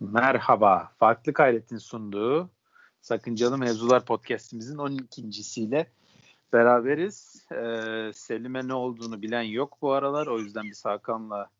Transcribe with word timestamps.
Merhaba. 0.00 0.92
Farklı 0.98 1.32
Gayret'in 1.32 1.78
sunduğu 1.78 2.50
Sakıncalı 3.00 3.58
Mevzular 3.58 4.04
podcastimizin 4.04 4.76
12.siyle 4.76 5.90
beraberiz. 6.52 7.46
Ee, 7.52 8.10
Selim'e 8.14 8.68
ne 8.68 8.74
olduğunu 8.74 9.22
bilen 9.22 9.42
yok 9.42 9.78
bu 9.82 9.92
aralar. 9.92 10.26
O 10.26 10.38
yüzden 10.38 10.64
biz 10.64 10.84
Hakan'la 10.84 11.50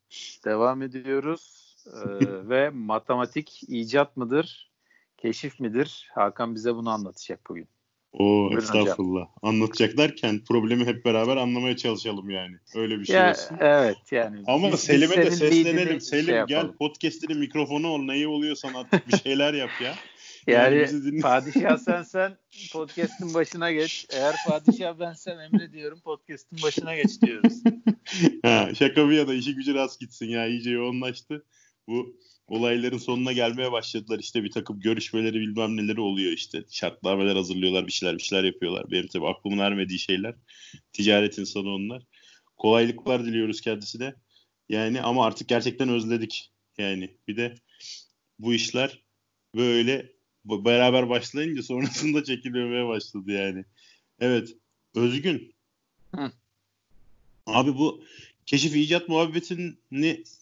devam 0.45 0.83
ediyoruz. 0.83 1.77
Ee, 1.87 2.49
ve 2.49 2.71
matematik 2.71 3.63
icat 3.69 4.17
mıdır, 4.17 4.71
keşif 5.17 5.61
midir? 5.61 6.11
Hakan 6.15 6.55
bize 6.55 6.75
bunu 6.75 6.91
anlatacak 6.91 7.41
bugün. 7.49 7.69
O 8.13 8.51
estağfurullah. 8.59 9.21
Hocam. 9.21 9.35
Anlatacak 9.43 9.99
derken 9.99 10.45
problemi 10.45 10.85
hep 10.85 11.05
beraber 11.05 11.37
anlamaya 11.37 11.77
çalışalım 11.77 12.31
yani. 12.31 12.57
Öyle 12.75 13.01
bir 13.01 13.05
şey 13.05 13.17
ya, 13.17 13.31
olsun. 13.31 13.57
Evet 13.61 13.97
yani. 14.11 14.43
Ama 14.47 14.73
biz, 14.73 14.81
Selim'e 14.81 15.17
de 15.17 15.31
seslenelim. 15.31 16.01
Selim 16.01 16.27
şey 16.27 16.45
gel 16.49 16.73
podcast'inin 16.73 17.39
mikrofonu 17.39 17.89
ol. 17.89 18.03
Neyi 18.03 18.29
oluyorsan 18.29 18.75
artık 18.75 19.09
bir 19.09 19.17
şeyler 19.17 19.55
yap 19.55 19.71
ya. 19.85 19.95
Yani, 20.47 20.77
yani 20.77 21.21
padişah 21.21 21.79
sen 21.85 22.03
sen 22.03 22.37
podcast'ın 22.73 23.35
başına 23.35 23.73
geç. 23.73 24.07
Eğer 24.13 24.35
padişah 24.49 24.99
ben 25.01 25.13
sen 25.13 25.39
emrediyorum 25.39 26.01
podcast'ın 26.01 26.59
başına 26.63 26.97
geç 26.97 27.23
diyoruz. 27.23 27.63
ha, 28.43 28.69
şaka 28.79 29.09
bir 29.09 29.15
yana 29.15 29.35
işi 29.35 29.55
gücü 29.55 29.75
rast 29.75 30.01
gitsin 30.01 30.27
ya. 30.27 30.47
iyice 30.47 30.71
yoğunlaştı. 30.71 31.45
Bu 31.89 32.17
olayların 32.49 32.99
sonuna 32.99 33.33
gelmeye 33.33 33.73
başladılar. 33.73 34.19
İşte 34.19 34.45
bir 34.45 34.51
takım 34.51 34.81
görüşmeleri 34.81 35.41
bilmem 35.41 35.77
neleri 35.77 36.01
oluyor 36.01 36.33
işte. 36.33 36.65
Şartnameler 36.71 37.37
hazırlıyorlar 37.37 37.87
bir 37.87 37.93
şeyler 37.93 38.19
bir 38.19 38.23
şeyler 38.23 38.45
yapıyorlar. 38.45 38.91
Benim 38.91 39.07
tabii 39.07 39.27
aklımın 39.27 39.59
ermediği 39.59 39.99
şeyler. 39.99 40.35
Ticaret 40.93 41.39
insanı 41.39 41.69
onlar. 41.69 42.03
Kolaylıklar 42.57 43.25
diliyoruz 43.25 43.61
kendisine. 43.61 44.15
Yani 44.69 45.03
ama 45.03 45.27
artık 45.27 45.49
gerçekten 45.49 45.89
özledik. 45.89 46.53
Yani 46.79 47.17
bir 47.29 47.37
de 47.37 47.55
bu 48.39 48.55
işler 48.55 49.03
böyle 49.55 50.13
beraber 50.45 51.09
başlayınca 51.09 51.63
sonrasında 51.63 52.25
çekilmemeye 52.25 52.87
başladı 52.87 53.33
yani. 53.33 53.65
Evet. 54.21 54.57
Özgün. 54.95 55.55
Hı. 56.15 56.33
Abi 57.47 57.75
bu 57.75 58.05
keşif 58.47 58.77
icat 58.77 59.09
muhabbetini 59.09 59.75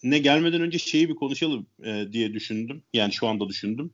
ne 0.03 0.19
gelmeden 0.19 0.61
önce 0.61 0.77
şeyi 0.77 1.09
bir 1.09 1.15
konuşalım 1.15 1.67
e, 1.83 2.07
diye 2.11 2.33
düşündüm. 2.33 2.83
Yani 2.93 3.13
şu 3.13 3.27
anda 3.27 3.49
düşündüm. 3.49 3.93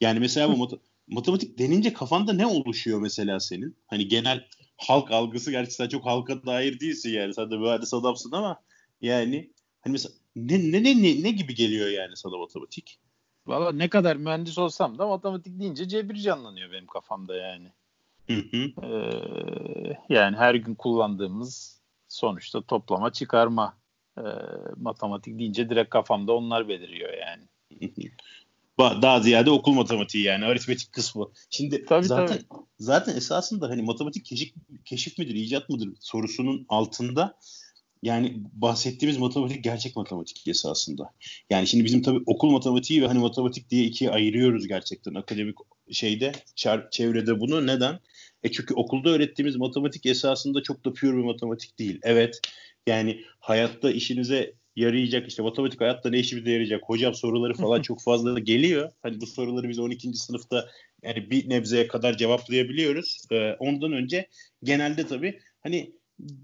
Yani 0.00 0.20
mesela 0.20 0.52
bu 0.52 0.56
mat- 0.56 0.80
matematik 1.06 1.58
denince 1.58 1.92
kafanda 1.92 2.32
ne 2.32 2.46
oluşuyor 2.46 3.00
mesela 3.00 3.40
senin? 3.40 3.76
Hani 3.86 4.08
genel 4.08 4.44
halk 4.76 5.10
algısı 5.10 5.50
gerçi 5.50 5.72
sen 5.72 5.88
çok 5.88 6.06
halka 6.06 6.46
dair 6.46 6.80
değilsin 6.80 7.10
yani. 7.10 7.34
Sen 7.34 7.50
de 7.50 7.56
mühendis 7.56 7.94
adamsın 7.94 8.32
ama 8.32 8.62
yani 9.00 9.50
hani 9.80 9.92
mesela 9.92 10.14
ne, 10.36 10.72
ne, 10.72 10.82
ne, 10.82 11.02
ne, 11.02 11.22
ne 11.22 11.30
gibi 11.30 11.54
geliyor 11.54 11.88
yani 11.88 12.16
sana 12.16 12.36
matematik? 12.36 12.98
Valla 13.46 13.72
ne 13.72 13.88
kadar 13.88 14.16
mühendis 14.16 14.58
olsam 14.58 14.98
da 14.98 15.06
matematik 15.06 15.60
deyince 15.60 15.88
cebir 15.88 16.14
canlanıyor 16.14 16.72
benim 16.72 16.86
kafamda 16.86 17.36
yani. 17.36 17.68
Hı 18.26 18.34
hı. 18.50 18.86
Ee, 18.86 19.98
yani 20.08 20.36
her 20.36 20.54
gün 20.54 20.74
kullandığımız 20.74 21.73
sonuçta 22.14 22.62
toplama 22.62 23.12
çıkarma 23.12 23.76
e, 24.18 24.22
matematik 24.76 25.38
deyince 25.38 25.70
direkt 25.70 25.90
kafamda 25.90 26.32
onlar 26.32 26.68
beliriyor 26.68 27.12
yani. 27.12 27.42
Daha 28.78 29.20
ziyade 29.20 29.50
okul 29.50 29.72
matematiği 29.72 30.24
yani 30.24 30.44
aritmetik 30.44 30.92
kısmı. 30.92 31.28
Şimdi 31.50 31.84
tabii, 31.84 32.06
zaten 32.06 32.26
tabii. 32.26 32.62
zaten 32.78 33.16
esasında 33.16 33.68
hani 33.68 33.82
matematik 33.82 34.24
keşif, 34.24 34.54
keşif 34.84 35.18
midir, 35.18 35.34
icat 35.34 35.68
mıdır 35.68 35.88
sorusunun 36.00 36.66
altında 36.68 37.38
yani 38.02 38.34
bahsettiğimiz 38.52 39.18
matematik 39.18 39.64
gerçek 39.64 39.96
matematik 39.96 40.48
esasında. 40.48 41.10
Yani 41.50 41.66
şimdi 41.66 41.84
bizim 41.84 42.02
tabii 42.02 42.22
okul 42.26 42.50
matematiği 42.50 43.02
ve 43.02 43.06
hani 43.06 43.18
matematik 43.18 43.70
diye 43.70 43.84
ikiye 43.84 44.10
ayırıyoruz 44.10 44.68
gerçekten 44.68 45.14
akademik 45.14 45.56
şeyde 45.90 46.32
çevrede 46.90 47.40
bunu. 47.40 47.66
Neden? 47.66 48.00
E 48.44 48.52
çünkü 48.52 48.74
okulda 48.74 49.10
öğrettiğimiz 49.10 49.56
matematik 49.56 50.06
esasında 50.06 50.62
çok 50.62 50.84
da 50.84 50.92
pure 50.92 51.16
bir 51.16 51.24
matematik 51.24 51.78
değil. 51.78 51.98
Evet 52.02 52.40
yani 52.86 53.24
hayatta 53.40 53.90
işinize 53.90 54.54
yarayacak 54.76 55.28
işte 55.28 55.42
matematik 55.42 55.80
hayatta 55.80 56.10
ne 56.10 56.18
işimize 56.18 56.50
yarayacak 56.50 56.82
hocam 56.86 57.14
soruları 57.14 57.54
falan 57.54 57.82
çok 57.82 58.02
fazla 58.02 58.38
geliyor. 58.38 58.90
Hani 59.02 59.20
bu 59.20 59.26
soruları 59.26 59.68
biz 59.68 59.78
12. 59.78 60.14
sınıfta 60.14 60.68
yani 61.02 61.30
bir 61.30 61.50
nebzeye 61.50 61.86
kadar 61.86 62.16
cevaplayabiliyoruz. 62.16 63.22
Ee, 63.32 63.52
ondan 63.58 63.92
önce 63.92 64.28
genelde 64.62 65.06
tabii 65.06 65.40
hani 65.62 65.92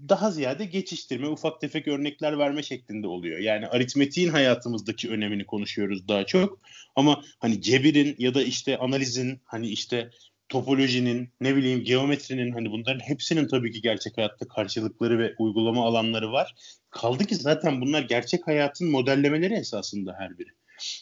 daha 0.09 0.31
ziyade 0.31 0.65
geçiştirme, 0.65 1.27
ufak 1.27 1.61
tefek 1.61 1.87
örnekler 1.87 2.37
verme 2.37 2.63
şeklinde 2.63 3.07
oluyor. 3.07 3.39
Yani 3.39 3.67
aritmetiğin 3.67 4.29
hayatımızdaki 4.29 5.09
önemini 5.09 5.45
konuşuyoruz 5.45 6.07
daha 6.07 6.25
çok. 6.25 6.59
Ama 6.95 7.23
hani 7.39 7.61
cebirin 7.61 8.15
ya 8.17 8.33
da 8.33 8.43
işte 8.43 8.77
analizin 8.77 9.41
hani 9.45 9.69
işte 9.69 10.09
topolojinin, 10.51 11.29
ne 11.41 11.55
bileyim 11.55 11.83
geometrinin 11.83 12.51
hani 12.51 12.71
bunların 12.71 12.99
hepsinin 12.99 13.47
tabii 13.47 13.71
ki 13.71 13.81
gerçek 13.81 14.17
hayatta 14.17 14.47
karşılıkları 14.47 15.19
ve 15.19 15.35
uygulama 15.39 15.85
alanları 15.85 16.31
var. 16.31 16.55
Kaldı 16.89 17.25
ki 17.25 17.35
zaten 17.35 17.81
bunlar 17.81 18.01
gerçek 18.01 18.47
hayatın 18.47 18.91
modellemeleri 18.91 19.53
esasında 19.53 20.15
her 20.19 20.37
biri. 20.37 20.49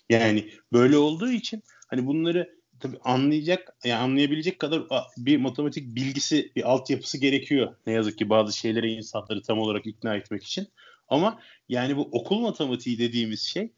Yani 0.09 0.49
böyle 0.73 0.97
olduğu 0.97 1.31
için 1.31 1.63
hani 1.87 2.05
bunları 2.05 2.59
tabii 2.79 2.97
anlayacak, 3.03 3.75
yani 3.83 3.99
anlayabilecek 3.99 4.59
kadar 4.59 4.83
bir 5.17 5.37
matematik 5.37 5.95
bilgisi, 5.95 6.51
bir 6.55 6.69
altyapısı 6.71 7.17
gerekiyor. 7.17 7.75
Ne 7.87 7.93
yazık 7.93 8.17
ki 8.17 8.29
bazı 8.29 8.57
şeylere 8.57 8.91
insanları 8.91 9.41
tam 9.41 9.59
olarak 9.59 9.87
ikna 9.87 10.15
etmek 10.15 10.43
için. 10.43 10.67
Ama 11.07 11.39
yani 11.69 11.97
bu 11.97 12.09
okul 12.11 12.39
matematiği 12.39 12.99
dediğimiz 12.99 13.41
şey 13.41 13.71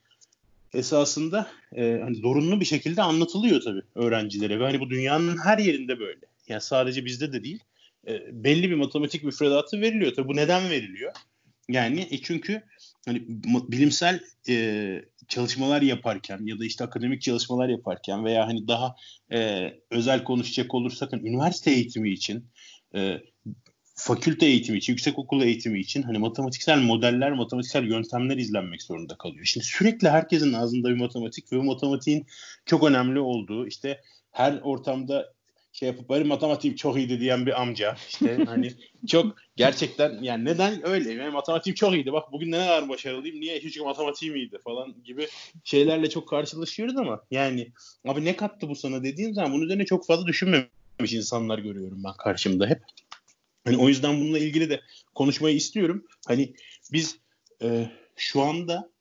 esasında 0.73 1.47
e, 1.75 1.99
hani 2.03 2.15
zorunlu 2.15 2.59
bir 2.59 2.65
şekilde 2.65 3.01
anlatılıyor 3.01 3.61
tabii 3.61 3.81
öğrencilere 3.95 4.59
ve 4.59 4.63
hani 4.63 4.79
bu 4.79 4.89
dünyanın 4.89 5.37
her 5.37 5.57
yerinde 5.57 5.99
böyle. 5.99 6.25
Yani 6.47 6.61
sadece 6.61 7.05
bizde 7.05 7.33
de 7.33 7.43
değil. 7.43 7.59
E, 8.07 8.43
belli 8.43 8.69
bir 8.69 8.75
matematik 8.75 9.23
müfredatı 9.23 9.81
veriliyor. 9.81 10.13
Tabii 10.15 10.27
bu 10.27 10.35
neden 10.35 10.69
veriliyor? 10.69 11.13
Yani 11.69 12.07
e 12.11 12.21
çünkü 12.21 12.61
hani 13.05 13.23
bilimsel 13.67 14.19
e, 14.49 15.05
çalışmalar 15.27 15.81
yaparken 15.81 16.39
ya 16.45 16.59
da 16.59 16.65
işte 16.65 16.83
akademik 16.83 17.21
çalışmalar 17.21 17.69
yaparken 17.69 18.25
veya 18.25 18.47
hani 18.47 18.67
daha 18.67 18.95
e, 19.31 19.69
özel 19.91 20.23
konuşacak 20.23 20.73
olursak 20.73 21.13
hani 21.13 21.29
üniversite 21.29 21.71
eğitimi 21.71 22.11
için 22.11 22.45
e, 22.95 23.21
fakülte 24.01 24.45
eğitimi 24.45 24.77
için, 24.77 24.93
yüksek 24.93 25.19
okul 25.19 25.41
eğitimi 25.41 25.79
için 25.79 26.01
hani 26.01 26.17
matematiksel 26.17 26.79
modeller, 26.79 27.31
matematiksel 27.31 27.83
yöntemler 27.83 28.37
izlenmek 28.37 28.81
zorunda 28.81 29.17
kalıyor. 29.17 29.45
Şimdi 29.45 29.65
sürekli 29.65 30.09
herkesin 30.09 30.53
ağzında 30.53 30.89
bir 30.89 30.97
matematik 30.97 31.51
ve 31.51 31.57
bu 31.57 31.63
matematiğin 31.63 32.25
çok 32.65 32.83
önemli 32.83 33.19
olduğu 33.19 33.67
işte 33.67 34.01
her 34.31 34.59
ortamda 34.63 35.33
şey 35.73 35.87
yapıp 35.87 36.09
benim 36.09 36.27
matematiğim 36.27 36.75
çok 36.75 36.97
iyiydi 36.97 37.19
diyen 37.19 37.45
bir 37.45 37.61
amca 37.61 37.95
işte 38.09 38.43
hani 38.45 38.73
çok 39.07 39.35
gerçekten 39.55 40.23
yani 40.23 40.45
neden 40.45 40.87
öyle 40.87 41.13
yani 41.13 41.31
matematiğim 41.31 41.75
çok 41.75 41.93
iyiydi 41.93 42.13
bak 42.13 42.31
bugün 42.31 42.51
ne 42.51 42.57
kadar 42.57 42.89
başarılıyım 42.89 43.39
niye 43.39 43.61
çünkü 43.61 43.81
matematiğim 43.81 44.35
iyiydi 44.35 44.57
falan 44.63 44.95
gibi 45.03 45.27
şeylerle 45.63 46.09
çok 46.09 46.27
karşılaşıyoruz 46.27 46.97
ama 46.97 47.21
yani 47.31 47.67
abi 48.07 48.25
ne 48.25 48.35
kattı 48.35 48.69
bu 48.69 48.75
sana 48.75 49.03
dediğim 49.03 49.33
zaman 49.33 49.53
bunun 49.53 49.65
üzerine 49.65 49.85
çok 49.85 50.05
fazla 50.05 50.27
düşünmemiş 50.27 51.13
insanlar 51.13 51.59
görüyorum 51.59 52.03
ben 52.03 52.13
karşımda 52.13 52.67
hep. 52.67 52.81
Hani 53.65 53.77
o 53.77 53.87
yüzden 53.89 54.21
bununla 54.21 54.39
ilgili 54.39 54.69
de 54.69 54.81
konuşmayı 55.15 55.55
istiyorum. 55.55 56.05
Hani 56.27 56.53
biz 56.91 57.17
e, 57.61 57.91
şu 58.15 58.41
anda 58.41 58.91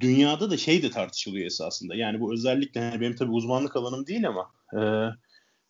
dünyada 0.00 0.50
da 0.50 0.56
şey 0.56 0.82
de 0.82 0.90
tartışılıyor 0.90 1.46
esasında. 1.46 1.94
Yani 1.94 2.20
bu 2.20 2.32
özellikle 2.32 2.80
yani 2.80 3.00
benim 3.00 3.16
tabii 3.16 3.30
uzmanlık 3.30 3.76
alanım 3.76 4.06
değil 4.06 4.28
ama 4.28 4.50
e, 4.72 4.80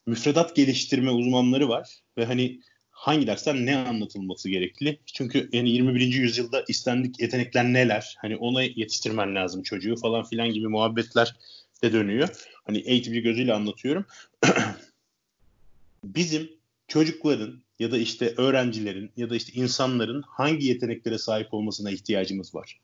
müfredat 0.06 0.56
geliştirme 0.56 1.10
uzmanları 1.10 1.68
var 1.68 1.88
ve 2.16 2.24
hani 2.24 2.60
hangi 2.90 3.26
dersten 3.26 3.66
ne 3.66 3.76
anlatılması 3.76 4.48
gerekli? 4.48 4.98
Çünkü 5.06 5.48
yani 5.52 5.70
21. 5.70 6.00
yüzyılda 6.00 6.64
istendik 6.68 7.20
yetenekler 7.20 7.64
neler? 7.64 8.16
Hani 8.18 8.36
ona 8.36 8.62
yetiştirmen 8.62 9.34
lazım 9.34 9.62
çocuğu 9.62 9.96
falan 9.96 10.24
filan 10.24 10.48
gibi 10.48 10.68
muhabbetler 10.68 11.36
de 11.82 11.92
dönüyor. 11.92 12.28
Hani 12.64 12.78
eğitimci 12.78 13.22
gözüyle 13.22 13.54
anlatıyorum. 13.54 14.06
Bizim 16.04 16.57
çocukların 16.88 17.62
ya 17.78 17.92
da 17.92 17.98
işte 17.98 18.34
öğrencilerin 18.36 19.10
ya 19.16 19.30
da 19.30 19.36
işte 19.36 19.52
insanların 19.52 20.22
hangi 20.26 20.66
yeteneklere 20.66 21.18
sahip 21.18 21.54
olmasına 21.54 21.90
ihtiyacımız 21.90 22.54
var. 22.54 22.80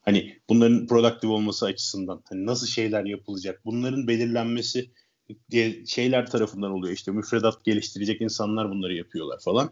Hani 0.00 0.38
bunların 0.48 0.86
produktif 0.86 1.30
olması 1.30 1.66
açısından 1.66 2.22
hani 2.24 2.46
nasıl 2.46 2.66
şeyler 2.66 3.04
yapılacak 3.04 3.60
bunların 3.64 4.08
belirlenmesi 4.08 4.90
diye 5.50 5.86
şeyler 5.86 6.26
tarafından 6.26 6.70
oluyor 6.70 6.94
işte 6.94 7.12
müfredat 7.12 7.64
geliştirecek 7.64 8.20
insanlar 8.20 8.70
bunları 8.70 8.94
yapıyorlar 8.94 9.40
falan. 9.40 9.70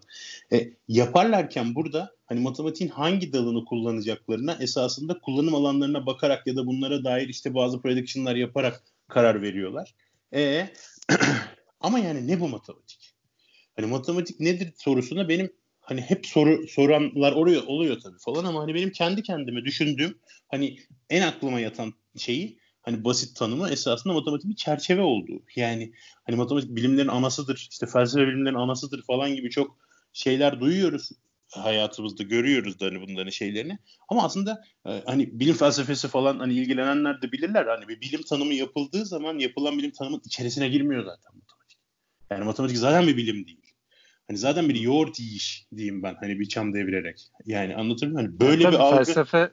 E, 0.53 0.73
yaparlarken 0.89 1.75
burada 1.75 2.15
hani 2.27 2.41
matematiğin 2.41 2.91
hangi 2.91 3.33
dalını 3.33 3.65
kullanacaklarına 3.65 4.57
esasında 4.61 5.19
kullanım 5.19 5.55
alanlarına 5.55 6.07
bakarak 6.07 6.47
ya 6.47 6.57
da 6.57 6.67
bunlara 6.67 7.05
dair 7.05 7.29
işte 7.29 7.55
bazı 7.55 7.81
prediction'lar 7.81 8.37
yaparak 8.37 8.83
karar 9.09 9.43
veriyorlar. 9.43 9.95
E, 10.35 10.69
ama 11.81 11.99
yani 11.99 12.27
ne 12.27 12.41
bu 12.41 12.49
matematik? 12.49 13.12
Hani 13.77 13.87
matematik 13.87 14.41
nedir 14.41 14.73
sorusuna 14.77 15.29
benim 15.29 15.53
hani 15.81 16.01
hep 16.01 16.27
soru 16.27 16.69
soranlar 16.69 17.33
oluyor 17.33 17.63
oluyor 17.67 18.01
tabii 18.01 18.19
falan 18.19 18.45
ama 18.45 18.61
hani 18.63 18.75
benim 18.75 18.91
kendi 18.91 19.23
kendime 19.23 19.65
düşündüğüm 19.65 20.19
hani 20.49 20.77
en 21.11 21.23
aklıma 21.23 21.61
yatan 21.61 21.95
şeyi 22.17 22.59
hani 22.83 23.05
basit 23.05 23.37
tanımı 23.37 23.71
esasında 23.71 24.15
matematik 24.15 24.51
bir 24.51 24.57
çerçeve 24.57 25.03
olduğu. 25.03 25.43
Yani 25.57 25.93
hani 26.25 26.37
matematik 26.37 26.77
bilimlerin 26.77 27.09
anasıdır, 27.09 27.69
işte 27.71 27.87
felsefe 27.87 28.27
bilimlerin 28.27 28.55
anasıdır 28.55 29.03
falan 29.03 29.35
gibi 29.35 29.51
çok 29.51 29.79
şeyler 30.13 30.61
duyuyoruz 30.61 31.11
hayatımızda 31.61 32.23
görüyoruz 32.23 32.81
da 32.81 32.87
hani 32.87 33.01
bunların 33.01 33.31
şeylerini. 33.31 33.79
Ama 34.09 34.25
aslında 34.25 34.65
e, 34.87 35.03
hani 35.07 35.41
bilim 35.41 35.55
felsefesi 35.55 36.09
falan 36.09 36.39
hani 36.39 36.55
ilgilenenler 36.55 37.23
de 37.23 37.33
bilirler. 37.33 37.67
Hani 37.67 37.89
bir 37.89 38.01
bilim 38.01 38.23
tanımı 38.23 38.55
yapıldığı 38.55 39.07
zaman 39.07 39.39
yapılan 39.39 39.79
bilim 39.79 39.91
tanımın 39.91 40.23
içerisine 40.25 40.69
girmiyor 40.69 41.05
zaten 41.05 41.33
matematik. 41.35 41.79
Yani 42.31 42.45
matematik 42.45 42.79
zaten 42.79 43.07
bir 43.07 43.17
bilim 43.17 43.47
değil. 43.47 43.62
Hani 44.29 44.39
zaten 44.39 44.69
bir 44.69 44.81
yoğurt 44.81 45.21
yiyiş 45.21 45.67
diyeyim 45.77 46.03
ben 46.03 46.17
hani 46.21 46.41
bir 46.41 46.49
çam 46.49 46.73
devirerek. 46.73 47.31
Yani 47.47 47.77
anlatabiliyor 47.77 48.23
muyum? 48.23 48.39
Hani 48.41 48.51
böyle 48.51 48.63
Tabii 48.63 48.75
bir 48.75 48.81
algı. 48.81 48.97
Felsefe, 48.97 49.51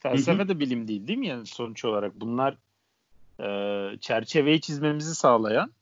felsefe 0.00 0.48
de 0.48 0.60
bilim 0.60 0.88
değil 0.88 1.06
değil 1.06 1.18
mi 1.18 1.26
yani 1.26 1.46
sonuç 1.46 1.84
olarak? 1.84 2.20
Bunlar 2.20 2.56
e, 3.40 3.46
çerçeveyi 4.00 4.60
çizmemizi 4.60 5.14
sağlayan 5.14 5.72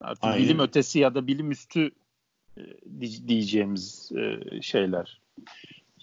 artık 0.00 0.24
Aynen. 0.24 0.44
bilim 0.44 0.58
ötesi 0.58 0.98
ya 0.98 1.14
da 1.14 1.26
bilim 1.26 1.50
üstü 1.50 1.90
e, 2.56 2.62
diyeceğimiz 3.28 4.12
e, 4.12 4.40
şeyler. 4.62 5.20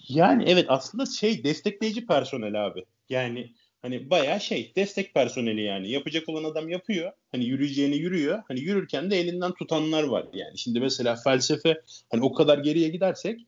Yani 0.08 0.44
evet 0.46 0.66
aslında 0.68 1.06
şey 1.06 1.44
destekleyici 1.44 2.06
personel 2.06 2.66
abi. 2.66 2.84
Yani 3.08 3.52
hani 3.82 4.10
bayağı 4.10 4.40
şey 4.40 4.72
destek 4.76 5.14
personeli 5.14 5.62
yani. 5.62 5.90
Yapacak 5.90 6.28
olan 6.28 6.44
adam 6.44 6.68
yapıyor. 6.68 7.12
Hani 7.32 7.44
yürüyeceğini 7.44 7.96
yürüyor. 7.96 8.42
Hani 8.48 8.60
yürürken 8.60 9.10
de 9.10 9.20
elinden 9.20 9.52
tutanlar 9.52 10.02
var 10.02 10.26
yani. 10.32 10.58
Şimdi 10.58 10.80
mesela 10.80 11.16
felsefe 11.16 11.80
hani 12.10 12.22
o 12.22 12.32
kadar 12.32 12.58
geriye 12.58 12.88
gidersek 12.88 13.40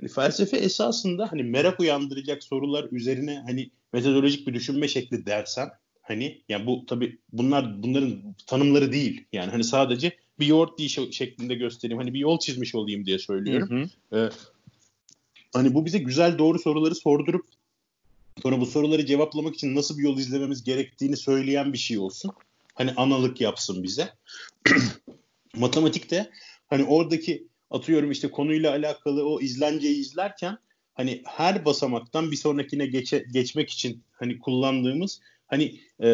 hani 0.00 0.08
felsefe 0.08 0.56
esasında 0.56 1.32
hani 1.32 1.42
merak 1.42 1.80
uyandıracak 1.80 2.44
sorular 2.44 2.88
üzerine 2.92 3.42
hani 3.46 3.70
metodolojik 3.92 4.46
bir 4.46 4.54
düşünme 4.54 4.88
şekli 4.88 5.26
dersen 5.26 5.68
hani 6.02 6.42
yani 6.48 6.66
bu 6.66 6.86
tabi 6.86 7.18
bunlar 7.32 7.82
bunların 7.82 8.34
tanımları 8.46 8.92
değil. 8.92 9.24
Yani 9.32 9.50
hani 9.50 9.64
sadece 9.64 10.16
bir 10.40 10.46
yoğurt 10.46 10.78
diye 10.78 10.88
şeklinde 10.88 11.54
göstereyim. 11.54 11.98
Hani 11.98 12.14
bir 12.14 12.18
yol 12.18 12.38
çizmiş 12.38 12.74
olayım 12.74 13.06
diye 13.06 13.18
söylüyorum. 13.18 13.88
Hı 14.10 14.16
hı. 14.16 14.18
Ee, 14.18 14.30
hani 15.52 15.74
bu 15.74 15.86
bize 15.86 15.98
güzel 15.98 16.38
doğru 16.38 16.58
soruları 16.58 16.94
sordurup 16.94 17.46
sonra 18.42 18.60
bu 18.60 18.66
soruları 18.66 19.06
cevaplamak 19.06 19.54
için 19.54 19.74
nasıl 19.74 19.98
bir 19.98 20.02
yol 20.02 20.18
izlememiz 20.18 20.64
gerektiğini 20.64 21.16
söyleyen 21.16 21.72
bir 21.72 21.78
şey 21.78 21.98
olsun. 21.98 22.30
Hani 22.74 22.92
analık 22.96 23.40
yapsın 23.40 23.82
bize. 23.82 24.08
Matematikte 25.56 26.30
hani 26.66 26.84
oradaki 26.84 27.48
atıyorum 27.70 28.10
işte 28.10 28.30
konuyla 28.30 28.70
alakalı 28.70 29.28
o 29.28 29.40
izlenceyi 29.40 29.96
izlerken 29.96 30.58
hani 30.94 31.22
her 31.26 31.64
basamaktan 31.64 32.30
bir 32.30 32.36
sonrakine 32.36 32.86
geçe, 32.86 33.24
geçmek 33.32 33.70
için 33.70 34.04
hani 34.12 34.38
kullandığımız 34.38 35.20
hani 35.48 35.80
e, 36.02 36.08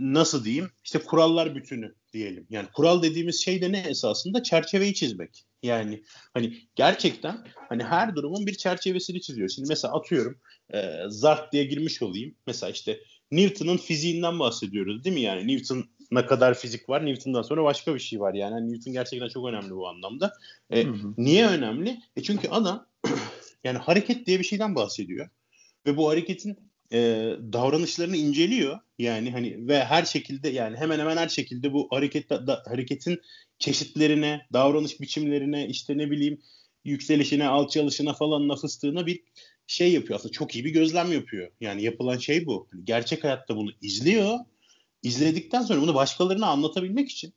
nasıl 0.00 0.44
diyeyim 0.44 0.70
işte 0.84 0.98
kurallar 0.98 1.54
bütünü 1.54 1.94
diyelim. 2.12 2.46
Yani 2.50 2.68
kural 2.74 3.02
dediğimiz 3.02 3.44
şey 3.44 3.62
de 3.62 3.72
ne 3.72 3.80
esasında? 3.80 4.42
Çerçeveyi 4.42 4.94
çizmek. 4.94 5.44
Yani 5.62 6.02
hani 6.34 6.56
gerçekten 6.74 7.46
hani 7.68 7.84
her 7.84 8.14
durumun 8.14 8.46
bir 8.46 8.54
çerçevesini 8.54 9.20
çiziyor. 9.20 9.48
Şimdi 9.48 9.68
mesela 9.68 9.94
atıyorum 9.94 10.38
e, 10.74 10.92
zart 11.08 11.52
diye 11.52 11.64
girmiş 11.64 12.02
olayım. 12.02 12.34
Mesela 12.46 12.70
işte 12.70 13.00
Newton'un 13.30 13.76
fiziğinden 13.76 14.38
bahsediyoruz 14.38 15.04
değil 15.04 15.14
mi? 15.14 15.20
Yani 15.20 15.48
Newton 15.48 15.84
ne 16.10 16.26
kadar 16.26 16.54
fizik 16.54 16.88
var. 16.88 17.06
Newton'dan 17.06 17.42
sonra 17.42 17.64
başka 17.64 17.94
bir 17.94 18.00
şey 18.00 18.20
var. 18.20 18.34
Yani 18.34 18.54
hani 18.54 18.72
Newton 18.72 18.92
gerçekten 18.92 19.28
çok 19.28 19.48
önemli 19.48 19.70
bu 19.70 19.88
anlamda. 19.88 20.32
E, 20.70 20.84
hı 20.84 20.88
hı. 20.88 21.14
Niye 21.18 21.46
önemli? 21.46 22.00
E 22.16 22.22
çünkü 22.22 22.48
adam 22.48 22.86
yani 23.64 23.78
hareket 23.78 24.26
diye 24.26 24.38
bir 24.38 24.44
şeyden 24.44 24.74
bahsediyor. 24.74 25.28
Ve 25.86 25.96
bu 25.96 26.08
hareketin 26.08 26.69
e, 26.92 26.98
davranışlarını 27.52 28.16
inceliyor. 28.16 28.78
Yani 28.98 29.30
hani 29.30 29.68
ve 29.68 29.84
her 29.84 30.04
şekilde 30.04 30.48
yani 30.48 30.76
hemen 30.76 30.98
hemen 30.98 31.16
her 31.16 31.28
şekilde 31.28 31.72
bu 31.72 31.88
hareket 31.90 32.30
da, 32.30 32.62
hareketin 32.66 33.20
çeşitlerine, 33.58 34.46
davranış 34.52 35.00
biçimlerine, 35.00 35.68
işte 35.68 35.98
ne 35.98 36.10
bileyim 36.10 36.40
yükselişine, 36.84 37.48
alçalışına 37.48 38.14
falan 38.14 38.56
fıstığına 38.56 39.06
bir 39.06 39.22
şey 39.66 39.92
yapıyor. 39.92 40.18
Aslında 40.18 40.32
çok 40.32 40.54
iyi 40.54 40.64
bir 40.64 40.70
gözlem 40.70 41.12
yapıyor. 41.12 41.50
Yani 41.60 41.82
yapılan 41.82 42.18
şey 42.18 42.46
bu. 42.46 42.68
Hani 42.72 42.84
gerçek 42.84 43.24
hayatta 43.24 43.56
bunu 43.56 43.70
izliyor. 43.82 44.38
İzledikten 45.02 45.62
sonra 45.62 45.80
bunu 45.80 45.94
başkalarına 45.94 46.46
anlatabilmek 46.46 47.10
için 47.10 47.32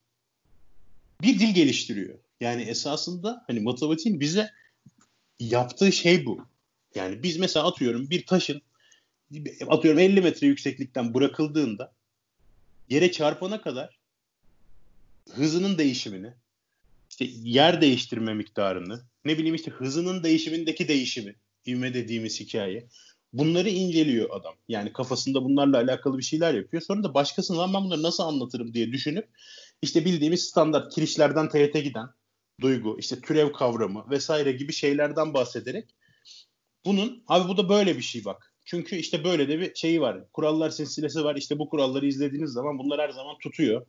bir 1.22 1.40
dil 1.40 1.54
geliştiriyor. 1.54 2.20
Yani 2.42 2.62
esasında 2.62 3.44
hani 3.48 3.60
matematiğin 3.60 4.20
bize 4.20 4.50
yaptığı 5.40 5.92
şey 5.92 6.26
bu. 6.26 6.46
Yani 6.96 7.24
biz 7.24 7.38
mesela 7.38 7.68
atıyorum 7.68 8.10
bir 8.10 8.26
taşın 8.26 8.62
atıyorum 9.68 10.00
50 10.00 10.22
metre 10.22 10.48
yükseklikten 10.48 11.14
bırakıldığında 11.14 11.94
yere 12.90 13.12
çarpana 13.12 13.62
kadar 13.62 14.00
hızının 15.32 15.78
değişimini, 15.78 16.34
işte 17.10 17.26
yer 17.44 17.82
değiştirme 17.82 18.34
miktarını, 18.34 19.02
ne 19.26 19.38
bileyim 19.38 19.56
işte 19.56 19.72
hızının 19.72 20.24
değişimindeki 20.24 20.88
değişimi, 20.88 21.36
ivme 21.68 21.94
dediğimiz 21.94 22.40
hikaye. 22.40 22.88
Bunları 23.34 23.70
inceliyor 23.70 24.30
adam. 24.32 24.54
Yani 24.68 24.94
kafasında 24.94 25.44
bunlarla 25.44 25.78
alakalı 25.78 26.18
bir 26.18 26.24
şeyler 26.24 26.54
yapıyor. 26.54 26.84
Sonra 26.84 27.04
da 27.04 27.14
başkasına 27.14 27.58
lan 27.58 27.74
ben 27.74 27.84
bunları 27.84 28.04
nasıl 28.04 28.24
anlatırım 28.24 28.74
diye 28.74 28.92
düşünüp 28.92 29.30
işte 29.82 30.06
bildiğimiz 30.06 30.44
standart 30.44 30.96
kirişlerden 30.96 31.50
teğete 31.50 31.82
giden 31.82 32.08
duygu, 32.62 33.00
işte 33.00 33.22
türev 33.22 33.52
kavramı 33.52 34.10
vesaire 34.10 34.52
gibi 34.52 34.74
şeylerden 34.74 35.34
bahsederek 35.34 35.96
bunun 36.86 37.24
abi 37.28 37.48
bu 37.48 37.58
da 37.58 37.70
böyle 37.70 37.98
bir 37.98 38.02
şey 38.02 38.26
bak. 38.26 38.53
Çünkü 38.66 38.96
işte 38.96 39.24
böyle 39.24 39.48
de 39.48 39.60
bir 39.60 39.76
şeyi 39.76 40.02
var. 40.02 40.32
Kurallar 40.34 40.70
silsilesi 40.70 41.24
var. 41.24 41.36
İşte 41.36 41.60
bu 41.60 41.70
kuralları 41.70 42.06
izlediğiniz 42.06 42.52
zaman 42.52 42.78
bunlar 42.80 43.02
her 43.02 43.10
zaman 43.10 43.38
tutuyor. 43.38 43.86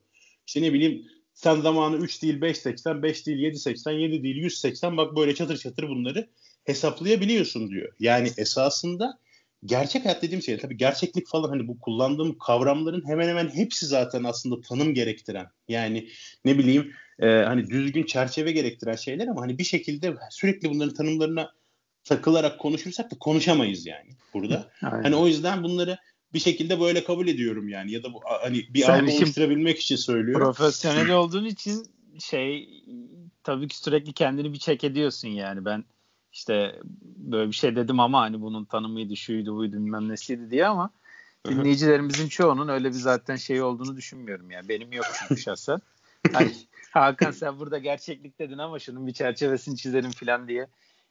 İşte 0.46 0.62
ne 0.62 0.72
bileyim 0.72 1.06
sen 1.34 1.60
zamanı 1.60 1.96
3 1.96 2.22
değil 2.22 2.40
5.80, 2.40 3.02
5 3.02 3.26
değil 3.26 3.38
7.80, 3.38 3.98
7 3.98 4.22
değil 4.22 4.36
180 4.36 4.96
bak 4.96 5.16
böyle 5.16 5.34
çatır 5.34 5.56
çatır 5.56 5.88
bunları 5.88 6.28
hesaplayabiliyorsun 6.64 7.70
diyor. 7.70 7.92
Yani 8.00 8.30
esasında 8.36 9.18
gerçek 9.64 10.04
hayat 10.04 10.22
dediğim 10.22 10.42
şey 10.42 10.58
tabii 10.58 10.76
gerçeklik 10.76 11.28
falan 11.28 11.48
hani 11.48 11.68
bu 11.68 11.80
kullandığım 11.80 12.38
kavramların 12.38 13.08
hemen 13.08 13.28
hemen 13.28 13.48
hepsi 13.48 13.86
zaten 13.86 14.24
aslında 14.24 14.60
tanım 14.60 14.94
gerektiren. 14.94 15.46
Yani 15.68 16.08
ne 16.44 16.58
bileyim 16.58 16.92
e, 17.18 17.26
hani 17.26 17.70
düzgün 17.70 18.04
çerçeve 18.04 18.52
gerektiren 18.52 18.96
şeyler 18.96 19.26
ama 19.26 19.42
hani 19.42 19.58
bir 19.58 19.64
şekilde 19.64 20.14
sürekli 20.30 20.70
bunların 20.70 20.94
tanımlarına 20.94 21.52
takılarak 22.04 22.60
konuşursak 22.60 23.10
da 23.10 23.18
konuşamayız 23.18 23.86
yani 23.86 24.10
burada. 24.34 24.70
Aynen. 24.82 25.02
Hani 25.02 25.16
o 25.16 25.26
yüzden 25.26 25.62
bunları 25.62 25.98
bir 26.34 26.38
şekilde 26.38 26.80
böyle 26.80 27.04
kabul 27.04 27.28
ediyorum 27.28 27.68
yani 27.68 27.92
ya 27.92 28.02
da 28.02 28.12
bu 28.12 28.20
hani 28.42 28.66
bir 28.74 28.94
algı 28.94 29.12
oluşturabilmek 29.12 29.78
için 29.78 29.96
söylüyorum. 29.96 30.46
Profesyonel 30.46 31.10
olduğun 31.10 31.44
için 31.44 31.86
şey 32.18 32.68
tabii 33.44 33.68
ki 33.68 33.78
sürekli 33.78 34.12
kendini 34.12 34.52
bir 34.52 34.58
çek 34.58 34.84
ediyorsun 34.84 35.28
yani 35.28 35.64
ben 35.64 35.84
işte 36.32 36.80
böyle 37.16 37.50
bir 37.50 37.56
şey 37.56 37.76
dedim 37.76 38.00
ama 38.00 38.20
hani 38.20 38.40
bunun 38.40 38.64
tanımıydı 38.64 39.16
şuydu 39.16 39.56
buydu 39.56 39.72
bilmem 39.72 40.08
nesiydi 40.08 40.50
diye 40.50 40.66
ama 40.66 40.90
dinleyicilerimizin 41.48 42.28
çoğunun 42.28 42.68
öyle 42.68 42.88
bir 42.88 42.92
zaten 42.92 43.36
şey 43.36 43.62
olduğunu 43.62 43.96
düşünmüyorum 43.96 44.50
yani 44.50 44.68
benim 44.68 44.92
yok 44.92 45.06
çünkü 45.18 45.42
şahsen. 45.42 45.80
Hani, 46.32 46.52
Hakan 46.90 47.30
sen 47.30 47.58
burada 47.58 47.78
gerçeklik 47.78 48.38
dedin 48.38 48.58
ama 48.58 48.78
şunun 48.78 49.06
bir 49.06 49.12
çerçevesini 49.12 49.76
çizelim 49.76 50.10
falan 50.10 50.48
diye 50.48 50.66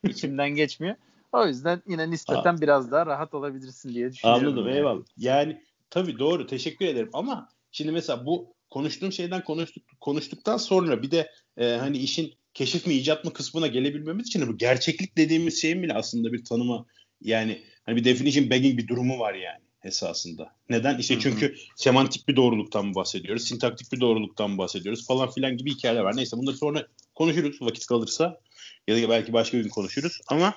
içimden 0.10 0.50
geçmiyor. 0.50 0.96
O 1.32 1.48
yüzden 1.48 1.82
yine 1.88 2.12
nispeten 2.12 2.56
Aa. 2.56 2.62
biraz 2.62 2.92
daha 2.92 3.06
rahat 3.06 3.34
olabilirsin 3.34 3.94
diye 3.94 4.12
düşünüyorum. 4.12 4.48
Anladım 4.48 4.68
yani. 4.68 4.78
eyvallah. 4.78 5.04
Yani 5.18 5.62
tabii 5.90 6.20
doğru 6.20 6.48
teşekkür 6.48 6.86
ederim 6.86 7.10
ama 7.14 7.50
şimdi 7.72 7.92
mesela 7.92 8.26
bu 8.26 8.54
konuştuğum 8.70 9.12
şeyden 9.12 9.44
konuştuk 9.44 9.84
konuştuktan 10.00 10.58
sonra 10.58 11.02
bir 11.02 11.12
de 11.12 11.32
e, 11.58 11.66
hani 11.66 11.98
işin 11.98 12.34
keşif 12.54 12.88
mi 12.88 12.94
icat 12.94 13.26
mı 13.26 13.34
kısmına 13.34 13.68
gelebilmemiz 13.68 14.28
için 14.28 14.48
bu 14.48 14.58
gerçeklik 14.58 15.18
dediğimiz 15.18 15.62
şeyin 15.62 15.84
bile 15.84 15.94
aslında 15.94 16.34
bir 16.34 16.46
tanıma 16.46 16.86
yani 17.22 17.64
hani 17.84 17.96
bir 17.96 18.04
definition 18.04 18.50
begging 18.50 18.80
bir 18.80 18.88
durumu 18.88 19.20
var 19.20 19.34
yani 19.34 19.64
esasında. 19.84 20.56
Neden? 20.70 20.98
İşte 20.98 21.20
çünkü 21.20 21.48
Hı-hı. 21.48 21.58
semantik 21.76 22.28
bir 22.28 22.36
doğruluktan 22.36 22.96
bahsediyoruz, 22.96 23.48
sintaktik 23.48 23.92
bir 23.92 24.00
doğruluktan 24.00 24.58
bahsediyoruz 24.58 25.08
falan 25.08 25.32
filan 25.32 25.58
gibi 25.58 25.72
hikayeler 25.72 26.02
var. 26.02 26.18
Neyse 26.18 26.38
bunları 26.38 26.58
sonra 26.58 26.88
konuşuruz 27.16 27.62
vakit 27.62 27.86
kalırsa 27.86 28.40
ya 28.88 29.04
da 29.04 29.10
belki 29.10 29.34
başka 29.34 29.58
bir 29.58 29.64
gün 29.64 29.70
konuşuruz 29.70 30.22
ama 30.28 30.56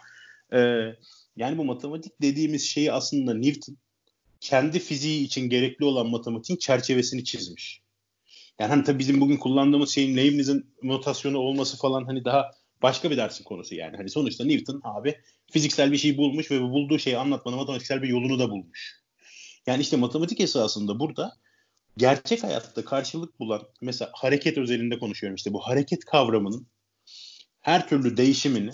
e, 0.52 0.58
yani 1.36 1.58
bu 1.58 1.64
matematik 1.64 2.12
dediğimiz 2.22 2.66
şeyi 2.66 2.92
aslında 2.92 3.34
Newton 3.34 3.76
kendi 4.40 4.78
fiziği 4.78 5.24
için 5.24 5.48
gerekli 5.48 5.84
olan 5.84 6.10
matematiğin 6.10 6.58
çerçevesini 6.58 7.24
çizmiş. 7.24 7.82
Yani 8.58 8.70
hani 8.70 8.84
tabii 8.84 8.98
bizim 8.98 9.20
bugün 9.20 9.36
kullandığımız 9.36 9.90
şeyin 9.90 10.16
Leibniz'in 10.16 10.74
notasyonu 10.82 11.38
olması 11.38 11.76
falan 11.76 12.04
hani 12.04 12.24
daha 12.24 12.50
başka 12.82 13.10
bir 13.10 13.16
dersin 13.16 13.44
konusu 13.44 13.74
yani. 13.74 13.96
Hani 13.96 14.10
sonuçta 14.10 14.44
Newton 14.44 14.80
abi 14.84 15.20
fiziksel 15.52 15.92
bir 15.92 15.96
şey 15.96 16.16
bulmuş 16.16 16.50
ve 16.50 16.62
bu 16.62 16.70
bulduğu 16.70 16.98
şeyi 16.98 17.18
anlatmanın 17.18 17.58
matematiksel 17.58 18.02
bir 18.02 18.08
yolunu 18.08 18.38
da 18.38 18.50
bulmuş. 18.50 19.02
Yani 19.66 19.80
işte 19.80 19.96
matematik 19.96 20.40
esasında 20.40 20.98
burada 20.98 21.36
gerçek 21.96 22.42
hayatta 22.42 22.84
karşılık 22.84 23.40
bulan 23.40 23.62
mesela 23.80 24.10
hareket 24.14 24.58
özelinde 24.58 24.98
konuşuyorum 24.98 25.36
işte 25.36 25.52
bu 25.52 25.60
hareket 25.60 26.04
kavramının 26.04 26.66
her 27.66 27.88
türlü 27.88 28.16
değişimini 28.16 28.70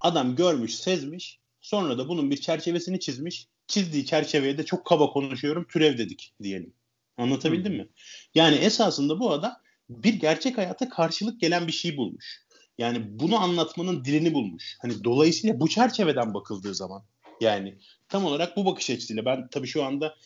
adam 0.00 0.36
görmüş, 0.36 0.74
sezmiş. 0.74 1.38
Sonra 1.60 1.98
da 1.98 2.08
bunun 2.08 2.30
bir 2.30 2.36
çerçevesini 2.36 3.00
çizmiş. 3.00 3.46
Çizdiği 3.66 4.06
çerçeveye 4.06 4.58
de 4.58 4.64
çok 4.64 4.86
kaba 4.86 5.10
konuşuyorum. 5.10 5.66
Türev 5.68 5.98
dedik 5.98 6.32
diyelim. 6.42 6.72
Anlatabildim 7.16 7.72
Hı. 7.72 7.76
mi? 7.76 7.88
Yani 8.34 8.56
esasında 8.56 9.20
bu 9.20 9.32
adam 9.32 9.52
bir 9.88 10.14
gerçek 10.14 10.58
hayata 10.58 10.88
karşılık 10.88 11.40
gelen 11.40 11.66
bir 11.66 11.72
şey 11.72 11.96
bulmuş. 11.96 12.42
Yani 12.78 13.02
bunu 13.08 13.36
anlatmanın 13.36 14.04
dilini 14.04 14.34
bulmuş. 14.34 14.76
Hani 14.82 15.04
dolayısıyla 15.04 15.60
bu 15.60 15.68
çerçeveden 15.68 16.34
bakıldığı 16.34 16.74
zaman 16.74 17.02
yani 17.40 17.78
tam 18.08 18.24
olarak 18.24 18.56
bu 18.56 18.64
bakış 18.64 18.90
açısıyla 18.90 19.24
ben 19.24 19.48
tabii 19.48 19.66
şu 19.66 19.84
anda 19.84 20.16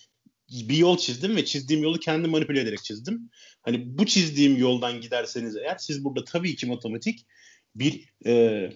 bir 0.50 0.76
yol 0.76 0.98
çizdim 0.98 1.36
ve 1.36 1.44
çizdiğim 1.44 1.82
yolu 1.82 1.98
kendi 1.98 2.28
manipüle 2.28 2.60
ederek 2.60 2.84
çizdim. 2.84 3.30
Hani 3.62 3.98
bu 3.98 4.06
çizdiğim 4.06 4.56
yoldan 4.56 5.00
giderseniz 5.00 5.56
eğer 5.56 5.76
siz 5.78 6.04
burada 6.04 6.24
tabii 6.24 6.56
ki 6.56 6.66
matematik 6.66 7.26
bir 7.76 8.08
e, 8.26 8.72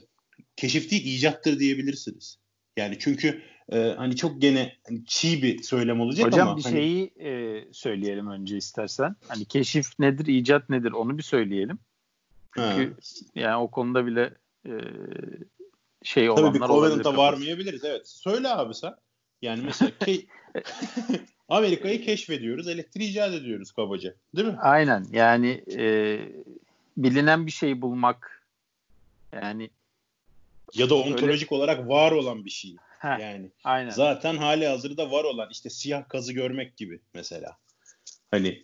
keşif 0.57 0.90
değil 0.90 1.05
icattır 1.05 1.59
diyebilirsiniz. 1.59 2.38
Yani 2.76 2.99
çünkü 2.99 3.43
e, 3.73 3.95
hani 3.97 4.17
çok 4.17 4.43
gene 4.43 4.73
hani 4.88 5.05
çiğ 5.07 5.43
bir 5.43 5.62
söylem 5.62 6.00
olacak 6.00 6.26
Hocam 6.26 6.49
ama. 6.49 6.57
Hocam 6.57 6.73
bir 6.73 6.76
hani... 6.76 6.83
şeyi 6.83 7.12
e, 7.21 7.64
söyleyelim 7.73 8.31
önce 8.31 8.57
istersen. 8.57 9.17
Hani 9.28 9.45
keşif 9.45 9.99
nedir, 9.99 10.26
icat 10.26 10.71
nedir 10.71 10.93
onu 10.93 11.19
bir 11.19 11.23
söyleyelim. 11.23 11.78
Çünkü 12.55 12.90
ha. 12.90 12.97
yani 13.35 13.57
o 13.57 13.71
konuda 13.71 14.07
bile 14.07 14.35
e, 14.67 14.73
şey 16.02 16.31
olanlar 16.31 16.49
Tabii 16.49 16.61
bir 16.61 16.67
Covenant'a 16.67 17.17
varmayabiliriz. 17.17 17.85
Evet. 17.85 18.09
Söyle 18.09 18.49
abi 18.49 18.75
sen. 18.75 18.95
Yani 19.43 19.62
mesela 19.64 19.90
ke- 19.90 20.26
Amerika'yı 21.49 22.05
keşfediyoruz, 22.05 22.69
elektriği 22.69 23.11
icat 23.11 23.35
ediyoruz 23.35 23.73
kabaca. 23.73 24.14
Değil 24.37 24.49
mi? 24.49 24.57
Aynen. 24.61 25.07
Yani 25.12 25.64
e, 25.76 26.19
bilinen 26.97 27.47
bir 27.47 27.50
şey 27.50 27.83
bulmak 27.83 28.38
yani 29.32 29.70
ya 30.75 30.90
da 30.90 30.94
ontolojik 30.94 31.52
öyle... 31.52 31.58
olarak 31.58 31.88
var 31.88 32.12
olan 32.12 32.44
bir 32.44 32.50
şey. 32.50 32.76
Heh, 32.99 33.18
yani 33.20 33.50
aynen. 33.64 33.90
zaten 33.90 34.37
hali 34.37 34.66
hazırda 34.66 35.11
var 35.11 35.25
olan 35.25 35.49
işte 35.50 35.70
siyah 35.70 36.08
kazı 36.08 36.32
görmek 36.32 36.76
gibi 36.76 37.00
mesela. 37.14 37.56
Hani, 38.30 38.62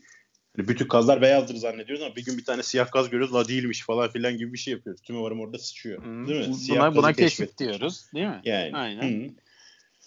hani 0.56 0.68
bütün 0.68 0.88
kazlar 0.88 1.22
beyazdır 1.22 1.54
zannediyoruz 1.54 2.04
ama 2.04 2.16
bir 2.16 2.24
gün 2.24 2.38
bir 2.38 2.44
tane 2.44 2.62
siyah 2.62 2.90
kaz 2.90 3.10
görüyoruz 3.10 3.34
la 3.34 3.48
değilmiş 3.48 3.82
falan 3.82 4.10
filan 4.10 4.36
gibi 4.36 4.52
bir 4.52 4.58
şey 4.58 4.72
yapıyoruz. 4.74 5.02
Tüm 5.02 5.22
varım 5.22 5.40
orada 5.40 5.58
sıçıyor. 5.58 6.04
Hmm. 6.04 6.28
Değil 6.28 6.48
mi? 6.48 6.54
Siyah 6.54 6.80
buna 6.80 6.96
buna 6.96 7.12
keşif 7.12 7.58
diyoruz 7.58 8.06
değil 8.14 8.26
mi? 8.26 8.40
Yani. 8.44 8.76
Aynen. 8.76 9.02
Hmm. 9.02 9.34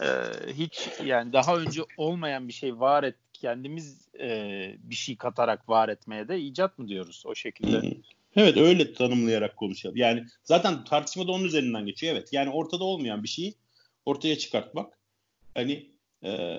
Ee, 0.02 0.54
hiç 0.54 0.90
yani 1.06 1.34
daha 1.34 1.56
önce 1.56 1.82
olmayan 1.98 2.48
bir 2.48 2.54
şey 2.54 2.80
var 2.80 3.04
et 3.04 3.16
kendimiz 3.34 4.08
e, 4.20 4.30
bir 4.80 4.96
şey 4.96 5.16
katarak 5.16 5.70
var 5.70 5.90
etmeye 5.90 6.28
de 6.28 6.40
icat 6.40 6.80
mı 6.80 6.88
diyoruz 6.88 7.24
o 7.26 7.36
şekilde? 7.36 7.82
Hmm. 7.82 8.02
Evet 8.36 8.58
öyle 8.58 8.94
tanımlayarak 8.94 9.58
konuşalım. 9.58 9.98
Yani 9.98 10.24
zaten 10.44 10.84
tartışma 10.84 11.28
da 11.28 11.32
onun 11.32 11.44
üzerinden 11.44 11.86
geçiyor. 11.86 12.14
Evet 12.14 12.34
yani 12.34 12.50
ortada 12.50 12.84
olmayan 12.84 13.24
bir 13.24 13.28
şeyi 13.28 13.56
ortaya 14.06 14.38
çıkartmak. 14.38 15.00
Hani 15.54 15.92
e, 16.24 16.58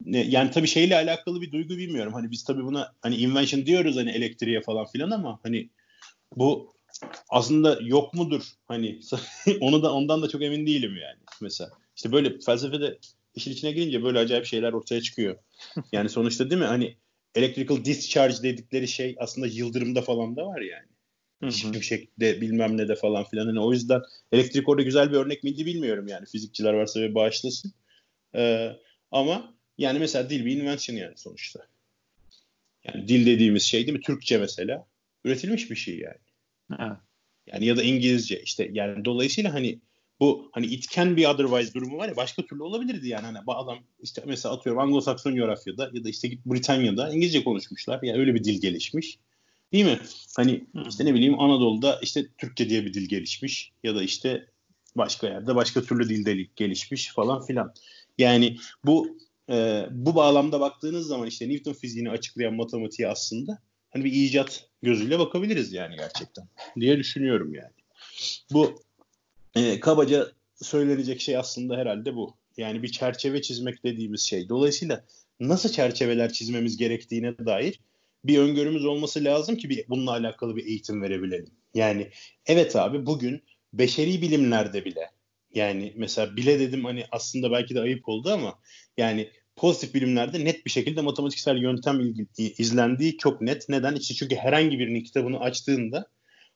ne, 0.00 0.18
yani 0.18 0.50
tabii 0.50 0.66
şeyle 0.66 0.96
alakalı 0.96 1.40
bir 1.40 1.52
duygu 1.52 1.76
bilmiyorum. 1.76 2.12
Hani 2.12 2.30
biz 2.30 2.44
tabii 2.44 2.64
buna 2.64 2.92
hani 3.02 3.16
invention 3.16 3.66
diyoruz 3.66 3.96
hani 3.96 4.10
elektriğe 4.10 4.60
falan 4.60 4.86
filan 4.86 5.10
ama 5.10 5.40
hani 5.42 5.70
bu 6.36 6.74
aslında 7.28 7.78
yok 7.82 8.14
mudur? 8.14 8.42
Hani 8.68 9.00
onu 9.60 9.82
da 9.82 9.92
ondan 9.92 10.22
da 10.22 10.28
çok 10.28 10.42
emin 10.42 10.66
değilim 10.66 10.96
yani 10.96 11.18
mesela. 11.40 11.70
İşte 11.96 12.12
böyle 12.12 12.38
felsefede 12.38 12.98
işin 13.34 13.52
içine 13.52 13.72
girince 13.72 14.02
böyle 14.02 14.18
acayip 14.18 14.46
şeyler 14.46 14.72
ortaya 14.72 15.00
çıkıyor. 15.00 15.38
Yani 15.92 16.08
sonuçta 16.08 16.50
değil 16.50 16.60
mi? 16.60 16.66
Hani 16.66 16.96
electrical 17.34 17.84
discharge 17.84 18.42
dedikleri 18.42 18.88
şey 18.88 19.16
aslında 19.18 19.46
yıldırımda 19.46 20.02
falan 20.02 20.36
da 20.36 20.46
var 20.46 20.60
yani. 20.60 20.91
Şimşek'te 21.50 22.40
bilmem 22.40 22.76
ne 22.76 22.88
de 22.88 22.94
falan 22.94 23.24
filan. 23.24 23.46
Hani 23.46 23.60
o 23.60 23.72
yüzden 23.72 24.00
elektrik 24.32 24.68
orada 24.68 24.82
güzel 24.82 25.10
bir 25.10 25.16
örnek 25.16 25.44
miydi 25.44 25.66
bilmiyorum 25.66 26.08
yani. 26.08 26.26
Fizikçiler 26.26 26.72
varsa 26.72 27.00
ve 27.00 27.14
bağışlasın. 27.14 27.72
Ee, 28.34 28.72
ama 29.10 29.54
yani 29.78 29.98
mesela 29.98 30.30
dil 30.30 30.44
bir 30.44 30.56
invention 30.56 30.96
yani 30.96 31.14
sonuçta. 31.16 31.66
Yani 32.84 33.08
dil 33.08 33.26
dediğimiz 33.26 33.62
şey 33.62 33.86
değil 33.86 33.98
mi? 33.98 34.04
Türkçe 34.04 34.38
mesela. 34.38 34.86
Üretilmiş 35.24 35.70
bir 35.70 35.76
şey 35.76 35.98
yani. 35.98 36.18
Evet. 36.80 36.96
Yani 37.46 37.64
ya 37.64 37.76
da 37.76 37.82
İngilizce 37.82 38.42
işte 38.42 38.70
yani 38.72 39.04
dolayısıyla 39.04 39.54
hani 39.54 39.78
bu 40.20 40.50
hani 40.52 40.66
itken 40.66 41.16
bir 41.16 41.26
otherwise 41.26 41.74
durumu 41.74 41.98
var 41.98 42.08
ya 42.08 42.16
başka 42.16 42.42
türlü 42.42 42.62
olabilirdi 42.62 43.08
yani 43.08 43.26
hani 43.26 43.38
adam 43.46 43.78
işte 44.02 44.22
mesela 44.26 44.54
atıyorum 44.54 44.82
Anglo-Sakson 44.82 45.36
coğrafyada 45.36 45.90
ya 45.92 46.04
da 46.04 46.08
işte 46.08 46.28
Britanya'da 46.46 47.10
İngilizce 47.10 47.44
konuşmuşlar. 47.44 48.02
Yani 48.02 48.18
öyle 48.18 48.34
bir 48.34 48.44
dil 48.44 48.60
gelişmiş. 48.60 49.18
Değil 49.72 49.84
mi? 49.84 49.98
Hani 50.36 50.64
işte 50.88 51.04
ne 51.04 51.14
bileyim 51.14 51.40
Anadolu'da 51.40 51.98
işte 52.02 52.26
Türkçe 52.38 52.68
diye 52.68 52.84
bir 52.84 52.94
dil 52.94 53.08
gelişmiş 53.08 53.72
ya 53.82 53.94
da 53.94 54.02
işte 54.02 54.46
başka 54.96 55.26
yerde 55.26 55.54
başka 55.54 55.82
türlü 55.82 56.08
dilde 56.08 56.48
gelişmiş 56.56 57.12
falan 57.14 57.46
filan. 57.46 57.74
Yani 58.18 58.56
bu 58.84 59.18
e, 59.50 59.86
bu 59.90 60.14
bağlamda 60.14 60.60
baktığınız 60.60 61.06
zaman 61.06 61.26
işte 61.26 61.48
Newton 61.48 61.72
fiziğini 61.72 62.10
açıklayan 62.10 62.54
matematiğe 62.54 63.08
aslında 63.08 63.58
hani 63.90 64.04
bir 64.04 64.12
icat 64.12 64.68
gözüyle 64.82 65.18
bakabiliriz 65.18 65.72
yani 65.72 65.96
gerçekten 65.96 66.48
diye 66.80 66.98
düşünüyorum 66.98 67.54
yani. 67.54 67.72
Bu 68.52 68.82
e, 69.54 69.80
kabaca 69.80 70.32
söylenecek 70.62 71.20
şey 71.20 71.36
aslında 71.36 71.76
herhalde 71.76 72.14
bu. 72.14 72.34
Yani 72.56 72.82
bir 72.82 72.92
çerçeve 72.92 73.42
çizmek 73.42 73.84
dediğimiz 73.84 74.20
şey. 74.20 74.48
Dolayısıyla 74.48 75.04
nasıl 75.40 75.68
çerçeveler 75.68 76.32
çizmemiz 76.32 76.76
gerektiğine 76.76 77.38
dair 77.38 77.80
bir 78.24 78.38
öngörümüz 78.38 78.84
olması 78.84 79.24
lazım 79.24 79.56
ki 79.56 79.68
bir, 79.68 79.84
bununla 79.88 80.10
alakalı 80.10 80.56
bir 80.56 80.66
eğitim 80.66 81.02
verebilelim. 81.02 81.50
Yani 81.74 82.10
evet 82.46 82.76
abi 82.76 83.06
bugün 83.06 83.42
beşeri 83.72 84.22
bilimlerde 84.22 84.84
bile 84.84 85.10
yani 85.54 85.92
mesela 85.96 86.36
bile 86.36 86.60
dedim 86.60 86.84
hani 86.84 87.04
aslında 87.10 87.50
belki 87.50 87.74
de 87.74 87.80
ayıp 87.80 88.08
oldu 88.08 88.30
ama 88.30 88.58
yani 88.96 89.30
pozitif 89.56 89.94
bilimlerde 89.94 90.44
net 90.44 90.66
bir 90.66 90.70
şekilde 90.70 91.00
matematiksel 91.00 91.56
yöntem 91.56 92.00
ilgi, 92.00 92.26
izlendiği 92.58 93.16
çok 93.16 93.40
net. 93.40 93.68
Neden? 93.68 93.94
İşte 93.94 94.14
çünkü 94.14 94.36
herhangi 94.36 94.78
birinin 94.78 95.04
kitabını 95.04 95.40
açtığında 95.40 96.06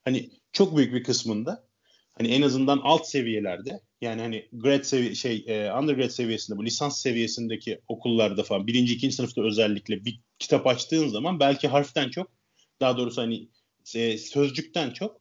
hani 0.04 0.30
çok 0.52 0.76
büyük 0.76 0.94
bir 0.94 1.04
kısmında 1.04 1.66
hani 2.12 2.28
en 2.28 2.42
azından 2.42 2.80
alt 2.82 3.06
seviyelerde 3.06 3.80
yani 4.00 4.20
hani 4.20 4.48
grad 4.52 4.82
seviye 4.82 5.14
şey 5.14 5.44
e, 5.46 5.72
undergrad 5.72 6.08
seviyesinde 6.08 6.58
bu 6.58 6.64
lisans 6.64 7.00
seviyesindeki 7.02 7.80
okullarda 7.88 8.42
falan 8.42 8.66
birinci 8.66 8.94
ikinci 8.94 9.14
sınıfta 9.14 9.42
özellikle 9.42 10.04
bir 10.04 10.20
kitap 10.38 10.66
açtığın 10.66 11.08
zaman 11.08 11.40
belki 11.40 11.68
harften 11.68 12.10
çok 12.10 12.30
daha 12.80 12.96
doğrusu 12.96 13.22
hani 13.22 13.48
e, 13.94 14.18
sözcükten 14.18 14.90
çok 14.90 15.20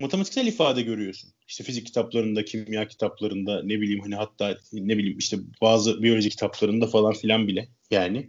matematiksel 0.00 0.46
ifade 0.46 0.82
görüyorsun. 0.82 1.30
İşte 1.48 1.64
fizik 1.64 1.86
kitaplarında, 1.86 2.44
kimya 2.44 2.88
kitaplarında 2.88 3.62
ne 3.62 3.80
bileyim 3.80 4.00
hani 4.00 4.14
hatta 4.14 4.58
ne 4.72 4.98
bileyim 4.98 5.18
işte 5.18 5.36
bazı 5.62 6.02
biyoloji 6.02 6.30
kitaplarında 6.30 6.86
falan 6.86 7.12
filan 7.12 7.48
bile 7.48 7.68
yani 7.90 8.28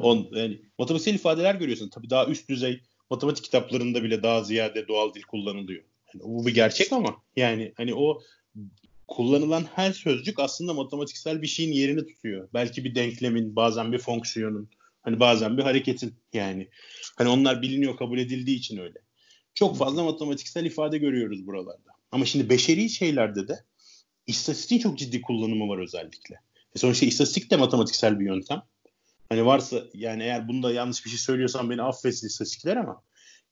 on 0.00 0.28
yani 0.32 0.60
matematiksel 0.78 1.14
ifadeler 1.14 1.54
görüyorsun. 1.54 1.88
Tabii 1.88 2.10
daha 2.10 2.26
üst 2.26 2.48
düzey 2.48 2.80
matematik 3.10 3.44
kitaplarında 3.44 4.02
bile 4.02 4.22
daha 4.22 4.44
ziyade 4.44 4.88
doğal 4.88 5.14
dil 5.14 5.22
kullanılıyor. 5.22 5.82
Yani 6.14 6.22
bu 6.24 6.46
bir 6.46 6.54
gerçek 6.54 6.92
ama 6.92 7.16
yani 7.36 7.72
hani 7.76 7.94
o 7.94 8.22
kullanılan 9.08 9.64
her 9.74 9.92
sözcük 9.92 10.40
aslında 10.40 10.74
matematiksel 10.74 11.42
bir 11.42 11.46
şeyin 11.46 11.72
yerini 11.72 12.06
tutuyor. 12.06 12.48
Belki 12.54 12.84
bir 12.84 12.94
denklemin, 12.94 13.56
bazen 13.56 13.92
bir 13.92 13.98
fonksiyonun, 13.98 14.68
hani 15.06 15.20
bazen 15.20 15.58
bir 15.58 15.62
hareketin 15.62 16.14
yani. 16.32 16.68
Hani 17.16 17.28
onlar 17.28 17.62
biliniyor, 17.62 17.96
kabul 17.96 18.18
edildiği 18.18 18.58
için 18.58 18.78
öyle. 18.78 18.98
Çok 19.54 19.78
fazla 19.78 20.04
matematiksel 20.04 20.64
ifade 20.64 20.98
görüyoruz 20.98 21.46
buralarda. 21.46 21.90
Ama 22.12 22.24
şimdi 22.24 22.50
beşeri 22.50 22.90
şeylerde 22.90 23.48
de 23.48 23.64
istatistiğin 24.26 24.80
çok 24.80 24.98
ciddi 24.98 25.20
kullanımı 25.20 25.68
var 25.68 25.78
özellikle. 25.78 26.40
E 26.74 26.78
sonuçta 26.78 27.06
istatistik 27.06 27.50
de 27.50 27.56
matematiksel 27.56 28.20
bir 28.20 28.24
yöntem. 28.24 28.62
Hani 29.28 29.46
varsa 29.46 29.82
yani 29.94 30.22
eğer 30.22 30.48
bunda 30.48 30.72
yanlış 30.72 31.04
bir 31.04 31.10
şey 31.10 31.18
söylüyorsam 31.18 31.70
beni 31.70 31.82
affetsin 31.82 32.26
istatistikler 32.26 32.76
ama 32.76 33.02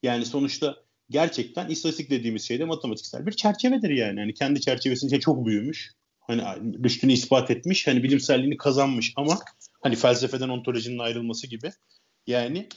yani 0.03 0.27
sonuçta 0.27 0.77
gerçekten 1.11 1.69
istatistik 1.69 2.11
dediğimiz 2.11 2.49
şey 2.49 2.59
de 2.59 2.65
matematiksel 2.65 3.27
bir 3.27 3.33
çerçevedir 3.33 3.91
yani. 3.91 4.21
Hani 4.21 4.35
kendi 4.35 4.61
çerçevesince 4.61 5.21
çok 5.21 5.47
büyümüş. 5.47 5.93
Hani 6.21 6.43
rüştünü 6.85 7.13
ispat 7.13 7.51
etmiş. 7.51 7.87
Hani 7.87 8.03
bilimselliğini 8.03 8.57
kazanmış 8.57 9.13
ama 9.17 9.39
hani 9.85 9.97
felsefeden 9.97 10.49
ontolojinin 10.49 10.99
ayrılması 10.99 11.47
gibi. 11.47 11.71
Yani 12.27 12.69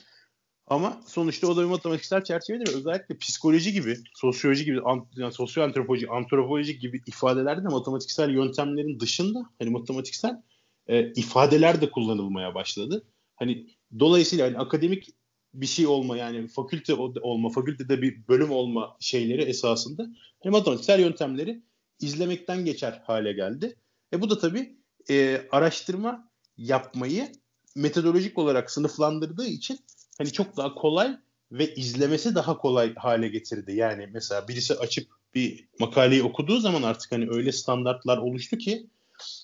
ama 0.68 1.02
sonuçta 1.08 1.48
o 1.48 1.58
da 1.58 1.62
bir 1.62 1.68
matematiksel 1.68 2.24
çerçevedir. 2.24 2.74
Özellikle 2.74 3.18
psikoloji 3.18 3.74
gibi, 3.74 3.98
sosyoloji 4.14 4.66
gibi, 4.66 4.80
yani 5.16 5.34
sosyo 5.34 5.64
antropoloji, 5.64 6.10
antropoloji 6.10 6.80
gibi 6.80 7.02
ifadelerde 7.06 7.64
de 7.64 7.68
matematiksel 7.68 8.30
yöntemlerin 8.30 9.00
dışında 9.00 9.40
hani 9.60 9.70
matematiksel 9.70 10.42
e, 10.88 11.12
ifadeler 11.12 11.82
de 11.82 11.92
kullanılmaya 11.92 12.56
başladı. 12.56 13.06
Hani 13.36 13.68
dolayısıyla 14.00 14.46
hani 14.48 14.58
akademik 14.58 15.10
bir 15.54 15.66
şey 15.66 15.88
olma 15.88 16.18
yani 16.18 16.48
fakülte 16.48 16.94
olma, 17.22 17.50
fakültede 17.50 18.02
bir 18.02 18.28
bölüm 18.28 18.52
olma 18.52 18.98
şeyleri 19.00 19.42
esasında 19.42 20.04
hani 20.44 20.52
matematiksel 20.52 21.00
yöntemleri 21.00 21.62
izlemekten 22.00 22.66
geçer 22.66 23.02
hale 23.06 23.34
geldi. 23.34 23.76
E 24.14 24.22
bu 24.22 24.30
da 24.30 24.40
tabii 24.40 24.78
e, 25.10 25.42
araştırma 25.52 26.30
yapmayı 26.58 27.32
metodolojik 27.76 28.38
olarak 28.38 28.72
sınıflandırdığı 28.72 29.48
için 29.48 29.80
hani 30.18 30.32
çok 30.32 30.58
daha 30.58 30.76
kolay 30.76 31.18
ve 31.52 31.76
izlemesi 31.76 32.36
daha 32.36 32.58
kolay 32.58 32.96
hale 32.96 33.28
getirdi. 33.28 33.76
Yani 33.76 34.10
mesela 34.14 34.48
birisi 34.48 34.74
açıp 34.74 35.08
bir 35.36 35.66
makaleyi 35.80 36.24
okuduğu 36.24 36.60
zaman 36.60 36.84
artık 36.84 37.12
hani 37.12 37.30
öyle 37.30 37.52
standartlar 37.52 38.18
oluştu 38.18 38.58
ki 38.58 38.88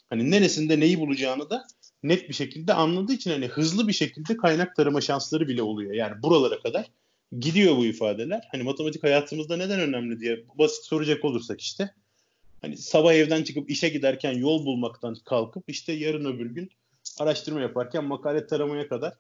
hani 0.10 0.32
neresinde 0.32 0.80
neyi 0.80 1.00
bulacağını 1.00 1.50
da 1.50 1.68
net 2.04 2.30
bir 2.30 2.34
şekilde 2.34 2.74
anladığı 2.74 3.14
için 3.14 3.32
hani 3.32 3.48
hızlı 3.48 3.88
bir 3.88 3.94
şekilde 3.94 4.38
kaynak 4.38 4.76
tarama 4.76 5.02
şansları 5.02 5.48
bile 5.48 5.62
oluyor. 5.62 5.94
Yani 5.94 6.22
buralara 6.24 6.60
kadar 6.60 6.92
gidiyor 7.40 7.78
bu 7.78 7.86
ifadeler. 7.86 8.48
Hani 8.52 8.64
matematik 8.64 9.04
hayatımızda 9.04 9.58
neden 9.58 9.80
önemli 9.80 10.20
diye 10.20 10.44
basit 10.56 10.86
soracak 10.86 11.26
olursak 11.26 11.62
işte 11.62 11.94
hani 12.62 12.78
sabah 12.78 13.14
evden 13.14 13.44
çıkıp 13.44 13.70
işe 13.70 13.90
giderken 13.90 14.34
yol 14.34 14.66
bulmaktan 14.66 15.16
kalkıp 15.26 15.64
işte 15.68 15.94
yarın 15.94 16.26
öbür 16.26 16.46
gün 16.46 16.70
araştırma 17.20 17.62
yaparken 17.62 18.04
makale 18.04 18.48
taramaya 18.48 18.88
kadar 18.88 19.14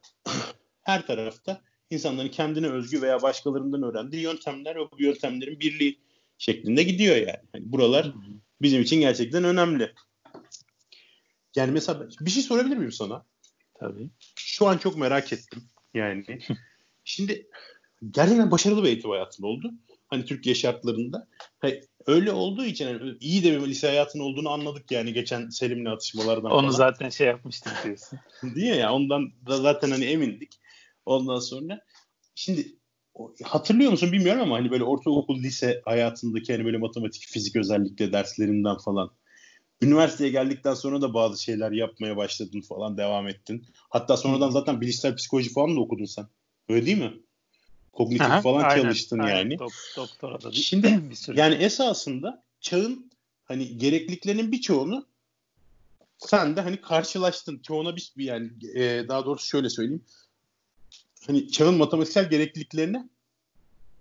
her 0.81 1.07
tarafta 1.07 1.62
insanların 1.89 2.29
kendine 2.29 2.67
özgü 2.67 3.01
veya 3.01 3.21
başkalarından 3.21 3.83
öğrendiği 3.83 4.21
yöntemler 4.21 4.75
ve 4.75 4.91
bu 4.91 5.01
yöntemlerin 5.03 5.59
birliği 5.59 6.00
şeklinde 6.38 6.83
gidiyor 6.83 7.15
yani. 7.15 7.39
yani 7.53 7.71
buralar 7.71 8.13
bizim 8.62 8.81
için 8.81 9.00
gerçekten 9.00 9.43
önemli. 9.43 9.93
Yani 11.55 11.71
mesela 11.71 12.07
bir 12.19 12.31
şey 12.31 12.43
sorabilir 12.43 12.77
miyim 12.77 12.91
sana? 12.91 13.25
Tabii. 13.79 14.09
Şu 14.35 14.67
an 14.67 14.77
çok 14.77 14.97
merak 14.97 15.33
ettim. 15.33 15.63
Yani 15.93 16.39
şimdi 17.03 17.47
gerçekten 18.12 18.51
başarılı 18.51 18.83
bir 18.83 18.88
eğitim 18.88 19.09
hayatın 19.09 19.43
oldu. 19.43 19.71
Hani 20.07 20.25
Türkiye 20.25 20.55
şartlarında. 20.55 21.27
Hani 21.59 21.81
öyle 22.07 22.31
olduğu 22.31 22.65
için 22.65 22.88
yani 22.88 23.17
iyi 23.19 23.43
de 23.43 23.62
bir 23.62 23.67
lise 23.67 23.88
hayatın 23.88 24.19
olduğunu 24.19 24.50
anladık 24.50 24.91
yani 24.91 25.13
geçen 25.13 25.50
Selim'le 25.50 25.86
atışmalardan 25.86 26.51
Onu 26.51 26.62
falan. 26.62 26.69
zaten 26.69 27.10
şey 27.10 27.27
yapmıştık 27.27 27.74
diyorsun. 27.83 28.19
Değil 28.55 28.75
ya 28.75 28.93
ondan 28.93 29.31
da 29.48 29.57
zaten 29.57 29.91
hani 29.91 30.05
emindik. 30.05 30.60
Ondan 31.05 31.39
sonra 31.39 31.81
şimdi 32.36 32.67
hatırlıyor 33.43 33.91
musun 33.91 34.12
bilmiyorum 34.12 34.41
ama 34.41 34.55
hani 34.55 34.72
böyle 34.72 34.83
ortaokul 34.83 35.43
lise 35.43 35.81
hayatındaki 35.86 36.53
hani 36.53 36.65
böyle 36.65 36.77
matematik 36.77 37.24
fizik 37.24 37.55
özellikle 37.55 38.13
derslerinden 38.13 38.77
falan 38.77 39.12
üniversiteye 39.81 40.29
geldikten 40.29 40.74
sonra 40.74 41.01
da 41.01 41.13
bazı 41.13 41.43
şeyler 41.43 41.72
yapmaya 41.72 42.17
başladın 42.17 42.62
falan 42.62 42.98
devam 42.98 43.27
ettin. 43.27 43.65
Hatta 43.89 44.17
sonradan 44.17 44.50
zaten 44.50 44.81
bilişsel 44.81 45.15
psikoloji 45.15 45.53
falan 45.53 45.75
da 45.75 45.79
okudun 45.79 46.05
sen. 46.05 46.25
Öyle 46.69 46.86
değil 46.86 46.98
mi? 46.98 47.13
Kognitif 47.93 48.27
Aha, 48.27 48.41
falan 48.41 48.63
aynen, 48.63 48.81
çalıştın 48.81 49.19
aynen. 49.19 49.38
yani. 49.38 49.53
Dok- 49.53 49.97
doktora 49.97 50.41
da 50.41 50.51
Şimdi 50.51 51.01
yani 51.35 51.55
esasında 51.55 52.43
çağın 52.59 53.12
hani 53.43 53.77
gerekliliklerinin 53.77 54.51
birçoğunu 54.51 55.07
sen 56.17 56.55
de 56.55 56.62
hani 56.62 56.81
karşılaştın. 56.81 57.59
Çoğuna 57.59 57.95
bir 57.95 58.13
yani 58.17 58.50
e, 58.75 59.07
daha 59.07 59.25
doğrusu 59.25 59.47
şöyle 59.47 59.69
söyleyeyim. 59.69 60.05
Hani 61.27 61.51
çağın 61.51 61.77
matematiksel 61.77 62.29
gerekliliklerine 62.29 63.09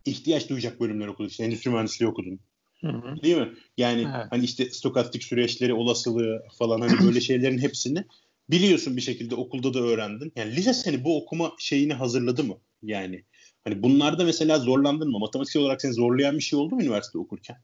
ihtiyaç 0.05 0.49
duyacak 0.49 0.81
bölümler 0.81 1.07
okudun. 1.07 1.29
İşte 1.29 1.45
endüstri 1.45 1.71
mühendisliği 1.71 2.11
okudun. 2.11 2.41
Hı 2.81 2.89
hı. 2.89 3.23
Değil 3.23 3.37
mi? 3.37 3.53
Yani 3.77 4.01
evet. 4.01 4.27
hani 4.31 4.45
işte 4.45 4.71
stokastik 4.71 5.25
süreçleri, 5.25 5.75
olasılığı 5.75 6.43
falan 6.59 6.81
hani 6.81 7.07
böyle 7.07 7.21
şeylerin 7.21 7.59
hepsini 7.59 8.05
biliyorsun 8.51 8.97
bir 8.97 9.03
şekilde 9.03 9.35
okulda 9.35 9.75
da 9.75 9.81
öğrendin. 9.81 10.33
Yani 10.37 10.57
lise 10.57 10.75
seni 10.75 11.05
bu 11.05 11.23
okuma 11.23 11.53
şeyini 11.59 11.95
hazırladı 11.95 12.45
mı? 12.45 12.59
Yani 12.83 13.25
hani 13.65 13.83
bunlarda 13.83 14.25
mesela 14.25 14.59
zorlandın 14.59 15.11
mı? 15.11 15.19
Matematiksel 15.19 15.63
olarak 15.63 15.81
seni 15.81 15.93
zorlayan 15.93 16.37
bir 16.37 16.43
şey 16.43 16.59
oldu 16.59 16.75
mu 16.75 16.83
üniversite 16.83 17.19
okurken? 17.19 17.57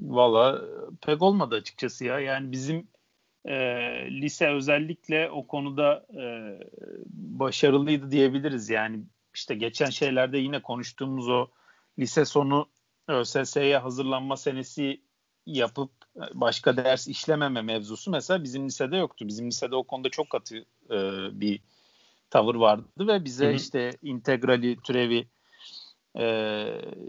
Valla 0.00 0.62
pek 1.00 1.22
olmadı 1.22 1.54
açıkçası 1.54 2.04
ya. 2.04 2.20
Yani 2.20 2.52
bizim 2.52 2.86
e, 3.44 3.54
lise 4.10 4.48
özellikle 4.48 5.30
o 5.30 5.46
konuda 5.46 6.06
e, 6.16 6.24
başarılıydı 7.14 8.10
diyebiliriz. 8.10 8.70
Yani 8.70 9.00
işte 9.34 9.54
geçen 9.54 9.90
şeylerde 9.90 10.38
yine 10.38 10.62
konuştuğumuz 10.62 11.28
o 11.28 11.46
lise 11.98 12.24
sonu 12.24 12.66
ÖSS'ye 13.08 13.78
hazırlanma 13.78 14.36
senesi 14.36 15.00
yapıp 15.46 15.90
başka 16.34 16.76
ders 16.76 17.08
işlememe 17.08 17.62
mevzusu 17.62 18.10
mesela 18.10 18.44
bizim 18.44 18.66
lisede 18.66 18.96
yoktu. 18.96 19.28
Bizim 19.28 19.46
lisede 19.46 19.76
o 19.76 19.82
konuda 19.82 20.08
çok 20.08 20.30
katı 20.30 20.56
e, 20.90 20.96
bir 21.40 21.60
tavır 22.32 22.54
vardı 22.54 22.84
ve 22.98 23.24
bize 23.24 23.46
Hı-hı. 23.46 23.54
işte 23.54 23.90
integrali, 24.02 24.76
türevi 24.84 25.28
e, 26.18 26.66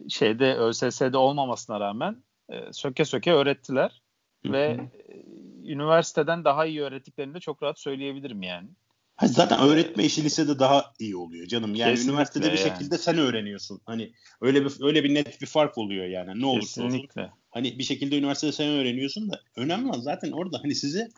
şeyde 0.10 0.56
ÖSS'de 0.56 1.18
olmamasına 1.18 1.80
rağmen 1.80 2.24
e, 2.50 2.56
söke 2.72 3.06
söke 3.06 3.32
öğrettiler 3.34 4.02
Hı-hı. 4.46 4.54
ve 4.54 4.64
e, 4.64 5.72
üniversiteden 5.72 6.46
daha 6.46 6.66
iyi 6.66 6.82
öğrettiklerini 6.82 7.34
de 7.34 7.40
çok 7.40 7.64
rahat 7.64 7.80
söyleyebilirim 7.80 8.44
yani. 8.44 8.70
Ha, 9.16 9.28
zaten 9.28 9.60
öğretme 9.60 10.04
işi 10.04 10.24
lisede 10.24 10.60
daha 10.60 10.94
iyi 11.00 11.16
oluyor 11.16 11.48
canım. 11.48 11.76
Yani 11.76 11.92
Kesinlikle 11.92 12.12
üniversitede 12.12 12.54
bir 12.54 12.58
şekilde 12.58 12.98
sen 12.98 13.18
öğreniyorsun. 13.18 13.82
Hani 13.86 14.12
öyle 14.42 14.66
bir 14.66 14.74
öyle 14.82 15.04
bir 15.04 15.14
net 15.14 15.42
bir 15.42 15.48
fark 15.48 15.78
oluyor 15.78 16.06
yani. 16.06 16.42
Ne 16.42 16.46
olursa 16.46 16.82
Kesinlikle. 16.82 17.22
olsun. 17.22 17.34
Hani 17.52 17.80
bir 17.80 17.84
şekilde 17.84 18.18
üniversitede 18.18 18.52
sen 18.52 18.68
öğreniyorsun 18.68 19.32
da 19.32 19.42
önemli 19.56 19.90
olan 19.90 20.00
zaten 20.00 20.32
orada 20.32 20.60
hani 20.64 20.76
sizi 20.76 21.10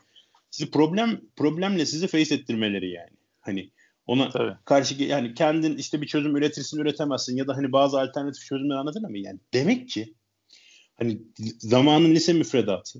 sizi 0.51 0.71
problem 0.71 1.21
problemle 1.35 1.85
sizi 1.85 2.07
face 2.07 2.35
ettirmeleri 2.35 2.91
yani. 2.91 3.17
Hani 3.41 3.71
ona 4.07 4.29
Tabii. 4.29 4.57
karşı 4.65 5.03
yani 5.03 5.33
kendin 5.33 5.77
işte 5.77 6.01
bir 6.01 6.07
çözüm 6.07 6.35
üretirsin 6.35 6.79
üretemezsin 6.79 7.37
ya 7.37 7.47
da 7.47 7.57
hani 7.57 7.71
bazı 7.71 8.01
alternatif 8.01 8.45
çözümler 8.45 8.75
anladın 8.75 9.03
ama 9.03 9.17
yani 9.17 9.39
demek 9.53 9.89
ki 9.89 10.13
hani 10.95 11.21
zamanın 11.59 12.15
lise 12.15 12.33
müfredatı 12.33 12.99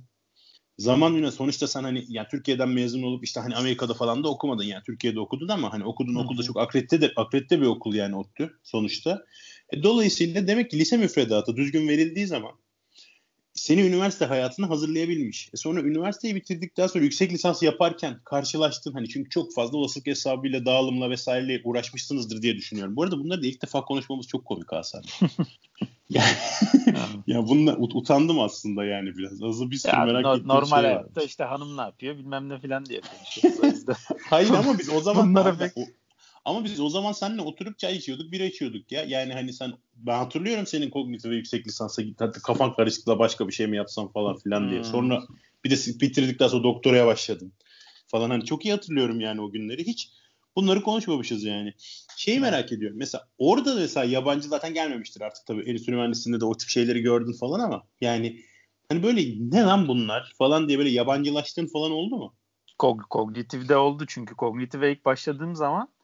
zaman 0.78 1.14
yine 1.14 1.32
sonuçta 1.32 1.68
sen 1.68 1.84
hani 1.84 2.06
yani 2.08 2.28
Türkiye'den 2.32 2.70
mezun 2.70 3.04
olup 3.04 3.24
işte 3.24 3.40
hani 3.40 3.56
Amerika'da 3.56 3.94
falan 3.94 4.24
da 4.24 4.30
okumadın 4.30 4.64
yani 4.64 4.84
Türkiye'de 4.86 5.20
okudun 5.20 5.48
ama 5.48 5.74
hani 5.74 5.86
okudun 5.86 6.16
okulda 6.16 6.44
çok 6.44 6.58
akredite 6.58 7.02
de 7.02 7.12
akredite 7.16 7.62
bir 7.62 7.66
okul 7.66 7.94
yani 7.94 8.16
ODTÜ 8.16 8.60
sonuçta. 8.64 9.26
E, 9.74 9.84
dolayısıyla 9.84 10.48
demek 10.48 10.72
ki 10.72 10.80
lise 10.80 10.98
müfredatı 10.98 11.56
düzgün 11.56 11.88
verildiği 11.88 12.28
zaman 12.28 12.52
seni 13.56 13.82
üniversite 13.82 14.26
hayatına 14.26 14.70
hazırlayabilmiş. 14.70 15.50
E 15.54 15.58
sonra 15.58 15.82
üniversiteyi 15.82 16.36
bitirdikten 16.36 16.88
sonra 16.88 17.04
yüksek 17.04 17.32
lisans 17.32 17.64
yaparken 17.64 18.20
karşılaştın 18.26 18.94
hani 18.94 19.10
çünkü 19.10 19.30
çok 19.30 19.54
fazla 19.54 19.78
olasılık 19.78 20.08
hesabıyla 20.08 20.66
dağılımla 20.66 21.10
vesaireyle 21.10 21.62
uğraşmışsınızdır 21.64 22.42
diye 22.42 22.56
düşünüyorum. 22.56 22.96
Bu 22.96 23.04
arada 23.04 23.20
bunları 23.20 23.44
da 23.44 23.48
ilk 23.48 23.62
defa 23.62 23.82
konuşmamız 23.82 24.28
çok 24.28 24.46
komik 24.46 24.72
Hasan. 24.72 25.04
yani, 26.10 26.32
ya 27.28 27.48
bununla 27.48 27.72
ut- 27.72 27.98
utandım 27.98 28.40
aslında 28.40 28.86
yani 28.86 29.18
biraz. 29.18 29.44
Azı 29.44 29.72
bir 29.72 29.78
sürü 29.78 29.92
ya, 29.92 30.06
merak 30.06 30.24
no- 30.24 30.36
ettiğim 30.36 30.48
Normal 30.48 30.82
şey 30.82 30.92
hayatta 30.92 31.24
işte 31.24 31.44
hanım 31.44 31.78
ne 31.78 31.82
yapıyor 31.82 32.18
bilmem 32.18 32.50
ne 32.50 32.60
filan 32.60 32.86
diye 32.86 33.02
konuşuyoruz. 33.02 33.86
Hayır 34.30 34.50
ama 34.50 34.80
biz 34.80 34.90
o 34.90 35.02
zaman 35.02 35.30
Bunlara 35.30 35.58
pek... 35.58 35.74
Ama 36.46 36.64
biz 36.64 36.80
o 36.80 36.90
zaman 36.90 37.12
seninle 37.12 37.42
oturup 37.42 37.80
çay 37.80 37.96
içiyorduk, 37.96 38.32
bira 38.32 38.44
içiyorduk 38.44 38.92
ya. 38.92 39.04
Yani 39.04 39.34
hani 39.34 39.54
sen 39.54 39.74
ben 39.96 40.18
hatırlıyorum 40.18 40.68
senin 40.68 40.90
kognitif 40.90 41.32
ve 41.32 41.36
yüksek 41.36 41.68
lisansa 41.68 42.02
git 42.02 42.22
hatta 42.22 42.40
kafan 42.40 42.74
karışıkla 42.74 43.20
başka 43.20 43.48
bir 43.48 43.54
şey 43.54 43.68
mi 43.68 43.78
yapsam 43.78 44.12
falan 44.12 44.38
filan 44.38 44.70
diye. 44.70 44.80
Hmm. 44.80 44.86
Sonra 44.86 45.24
bir 45.64 45.70
de 45.70 45.76
bitirdikten 46.02 46.48
sonra 46.48 46.64
doktoraya 46.64 47.08
başladın 47.08 47.54
falan. 48.08 48.30
Hani 48.30 48.46
çok 48.46 48.66
iyi 48.66 48.72
hatırlıyorum 48.72 49.20
yani 49.20 49.42
o 49.42 49.52
günleri. 49.52 49.88
Hiç 49.88 50.10
bunları 50.56 50.82
konuşmamışız 50.82 51.44
yani. 51.44 51.74
Şeyi 52.18 52.40
merak 52.40 52.72
ediyorum. 52.72 52.98
Mesela 52.98 53.28
orada 53.38 53.76
da 53.76 53.80
mesela 53.80 54.06
yabancı 54.06 54.48
zaten 54.48 54.74
gelmemiştir 54.74 55.22
artık 55.22 55.46
tabii. 55.46 55.62
Endüstri 55.62 55.96
mühendisliğinde 55.96 56.42
de 56.42 56.46
o 56.46 56.58
tip 56.58 56.70
şeyleri 56.70 57.02
gördün 57.02 57.34
falan 57.34 57.60
ama 57.60 57.84
yani 58.02 58.40
hani 58.90 59.04
böyle 59.04 59.22
ne 59.40 59.62
lan 59.62 59.88
bunlar 59.88 60.34
falan 60.38 60.68
diye 60.68 60.78
böyle 60.78 60.90
yabancılaştığın 60.90 61.68
falan 61.68 61.92
oldu 61.92 62.18
mu? 62.18 62.34
Kog 62.78 63.02
kognitifde 63.10 63.78
oldu 63.78 64.06
çünkü 64.08 64.36
kognitive 64.36 64.92
ilk 64.92 65.06
başladığım 65.06 65.56
zaman 65.56 65.95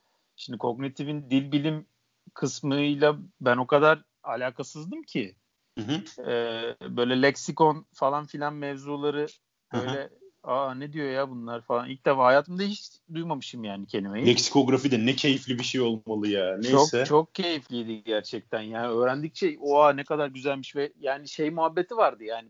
Şimdi 0.42 0.58
kognitifin 0.58 1.30
dil 1.30 1.52
bilim 1.52 1.86
kısmıyla 2.34 3.18
ben 3.42 3.58
o 3.58 3.68
kadar 3.68 4.04
alakasızdım 4.24 5.04
ki. 5.04 5.36
Hı 5.80 5.86
hı. 5.86 6.22
E, 6.32 6.96
böyle 6.98 7.22
leksikon 7.22 7.86
falan 7.94 8.26
filan 8.26 8.54
mevzuları 8.54 9.28
böyle 9.74 9.92
hı 9.92 10.04
hı. 10.04 10.10
aa 10.44 10.74
ne 10.74 10.94
diyor 10.94 11.10
ya 11.10 11.30
bunlar 11.30 11.62
falan. 11.62 11.90
İlk 11.90 12.06
defa 12.06 12.26
hayatımda 12.26 12.64
hiç 12.64 12.92
duymamışım 13.14 13.64
yani 13.64 13.88
kelimeyi. 13.88 14.28
Leksikografi 14.28 14.92
de 14.92 15.06
ne 15.06 15.16
keyifli 15.16 15.60
bir 15.60 15.64
şey 15.64 15.82
olmalı 15.82 16.28
ya. 16.28 16.58
Neyse. 16.58 16.98
Çok 16.98 17.06
çok 17.06 17.36
keyifliydi 17.36 18.04
gerçekten. 18.04 18.62
Yani 18.62 18.88
öğrendikçe 18.88 19.58
oha 19.62 19.94
ne 19.94 20.04
kadar 20.04 20.28
güzelmiş 20.28 20.76
ve 20.76 20.94
yani 21.00 21.28
şey 21.28 21.50
muhabbeti 21.50 21.98
vardı 21.98 22.24
yani 22.24 22.50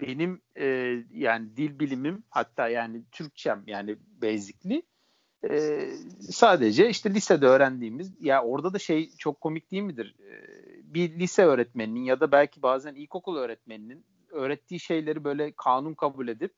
benim 0.00 0.42
e, 0.56 0.66
yani 1.10 1.56
dil 1.56 1.78
bilimim 1.78 2.24
hatta 2.30 2.68
yani 2.68 3.02
Türkçem 3.12 3.62
yani 3.66 3.96
basically 4.22 4.82
e, 5.44 5.88
sadece 6.20 6.88
işte 6.88 7.14
lisede 7.14 7.46
öğrendiğimiz 7.46 8.12
ya 8.20 8.42
orada 8.42 8.74
da 8.74 8.78
şey 8.78 9.10
çok 9.18 9.40
komik 9.40 9.70
değil 9.70 9.82
midir? 9.82 10.14
E, 10.20 10.34
bir 10.94 11.18
lise 11.18 11.44
öğretmeninin 11.44 12.04
ya 12.04 12.20
da 12.20 12.32
belki 12.32 12.62
bazen 12.62 12.94
ilkokul 12.94 13.36
öğretmeninin 13.36 14.04
öğrettiği 14.30 14.80
şeyleri 14.80 15.24
böyle 15.24 15.52
kanun 15.52 15.94
kabul 15.94 16.28
edip 16.28 16.54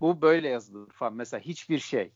bu 0.00 0.22
böyle 0.22 0.48
yazılır 0.48 0.90
falan. 0.90 1.14
Mesela 1.14 1.40
hiçbir 1.40 1.78
şey. 1.78 2.10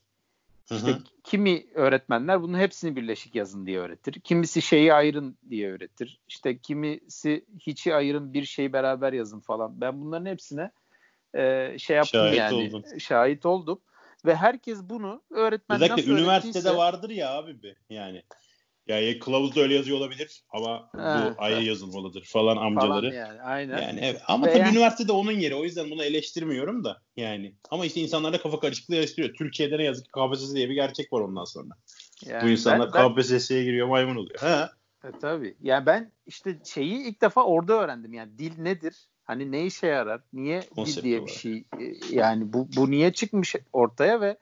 İşte 0.71 0.87
hı 0.87 0.91
hı. 0.91 0.99
kimi 1.23 1.65
öğretmenler 1.73 2.41
bunun 2.41 2.59
hepsini 2.59 2.95
birleşik 2.95 3.35
yazın 3.35 3.65
diye 3.65 3.79
öğretir. 3.79 4.13
Kimisi 4.13 4.61
şeyi 4.61 4.93
ayırın 4.93 5.37
diye 5.49 5.71
öğretir. 5.71 6.19
İşte 6.27 6.57
kimisi 6.57 7.45
hiçi 7.59 7.95
ayırın 7.95 8.33
bir 8.33 8.45
şeyi 8.45 8.73
beraber 8.73 9.13
yazın 9.13 9.39
falan. 9.39 9.81
Ben 9.81 10.01
bunların 10.01 10.25
hepsine 10.25 10.71
e, 11.35 11.75
şey 11.79 11.95
yaptım 11.95 12.21
şahit 12.21 12.37
yani. 12.37 12.55
Oldun. 12.55 12.97
Şahit 12.97 13.45
oldum. 13.45 13.79
Ve 14.25 14.35
herkes 14.35 14.79
bunu 14.83 15.21
öğretmenden 15.29 15.91
Özellikle 15.91 16.11
üniversitede 16.11 16.75
vardır 16.75 17.09
ya 17.09 17.33
abi 17.33 17.63
be 17.63 17.75
yani. 17.89 18.23
Ya, 18.87 18.99
ya 18.99 19.19
kılavuzda 19.19 19.61
öyle 19.61 19.73
yazıyor 19.73 19.97
olabilir 19.97 20.43
ama 20.49 20.89
ha, 20.91 21.33
bu 21.37 21.41
ayrı 21.41 21.63
yazılmalıdır 21.63 22.23
falan 22.23 22.57
amcaları. 22.57 23.09
Falan 23.09 23.19
yani 23.19 23.41
aynen. 23.41 23.81
Yani 23.81 23.99
evet. 24.03 24.21
Ama 24.27 24.45
tabii 24.45 24.69
üniversitede 24.69 25.11
onun 25.11 25.31
yeri. 25.31 25.55
O 25.55 25.63
yüzden 25.63 25.91
bunu 25.91 26.03
eleştirmiyorum 26.03 26.83
da 26.83 27.01
yani. 27.17 27.55
Ama 27.71 27.85
işte 27.85 28.01
insanlar 28.01 28.33
da 28.33 28.41
kafa 28.41 28.59
karışıklığı 28.59 28.95
eleştiriyor. 28.95 29.33
Türkiye'de 29.33 29.77
ne 29.77 29.83
yazık 29.83 30.05
ki 30.05 30.11
KPSS 30.11 30.53
diye 30.53 30.69
bir 30.69 30.73
gerçek 30.73 31.13
var 31.13 31.21
ondan 31.21 31.43
sonra. 31.43 31.73
Yani 32.25 32.43
bu 32.43 32.49
insanlar 32.49 32.93
ben, 32.93 33.15
KPSS'ye 33.15 33.63
giriyor 33.63 33.87
maymun 33.87 34.15
oluyor. 34.15 34.39
Ha. 34.39 34.71
E, 35.03 35.07
tabii. 35.21 35.57
Yani 35.61 35.85
ben 35.85 36.11
işte 36.25 36.59
şeyi 36.65 37.07
ilk 37.07 37.21
defa 37.21 37.43
orada 37.43 37.73
öğrendim. 37.73 38.13
Yani 38.13 38.37
dil 38.37 38.61
nedir? 38.61 39.09
Hani 39.25 39.51
ne 39.51 39.65
işe 39.65 39.87
yarar? 39.87 40.21
Niye 40.33 40.61
Konsept 40.75 40.97
dil 40.97 41.03
diye 41.03 41.19
olarak. 41.19 41.27
bir 41.27 41.39
şey? 41.39 41.65
E, 41.79 41.93
yani 42.09 42.53
bu 42.53 42.67
bu 42.75 42.91
niye 42.91 43.13
çıkmış 43.13 43.55
ortaya 43.73 44.21
ve 44.21 44.37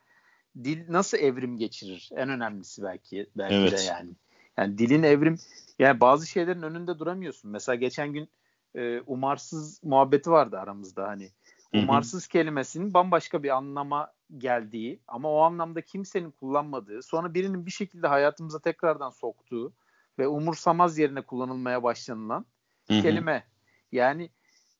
dil 0.63 0.85
nasıl 0.89 1.17
evrim 1.17 1.57
geçirir? 1.57 2.09
En 2.15 2.29
önemlisi 2.29 2.83
belki 2.83 3.29
belki 3.37 3.55
evet. 3.55 3.71
de 3.71 3.81
yani. 3.81 4.09
Yani 4.57 4.77
dilin 4.77 5.03
evrim 5.03 5.37
yani 5.79 5.99
bazı 5.99 6.27
şeylerin 6.27 6.61
önünde 6.61 6.99
duramıyorsun. 6.99 7.51
Mesela 7.51 7.75
geçen 7.75 8.13
gün 8.13 8.29
e, 8.75 9.01
umarsız 9.07 9.83
muhabbeti 9.83 10.31
vardı 10.31 10.59
aramızda 10.59 11.07
hani. 11.07 11.29
Umarsız 11.73 12.23
Hı-hı. 12.23 12.31
kelimesinin 12.31 12.93
bambaşka 12.93 13.43
bir 13.43 13.49
anlama 13.49 14.11
geldiği 14.37 14.99
ama 15.07 15.31
o 15.31 15.39
anlamda 15.39 15.81
kimsenin 15.81 16.31
kullanmadığı, 16.31 17.03
sonra 17.03 17.33
birinin 17.33 17.65
bir 17.65 17.71
şekilde 17.71 18.07
hayatımıza 18.07 18.59
tekrardan 18.59 19.09
soktuğu 19.09 19.73
ve 20.19 20.27
umursamaz 20.27 20.97
yerine 20.97 21.21
kullanılmaya 21.21 21.83
başlanılan 21.83 22.45
Hı-hı. 22.87 23.01
kelime. 23.01 23.43
Yani 23.91 24.29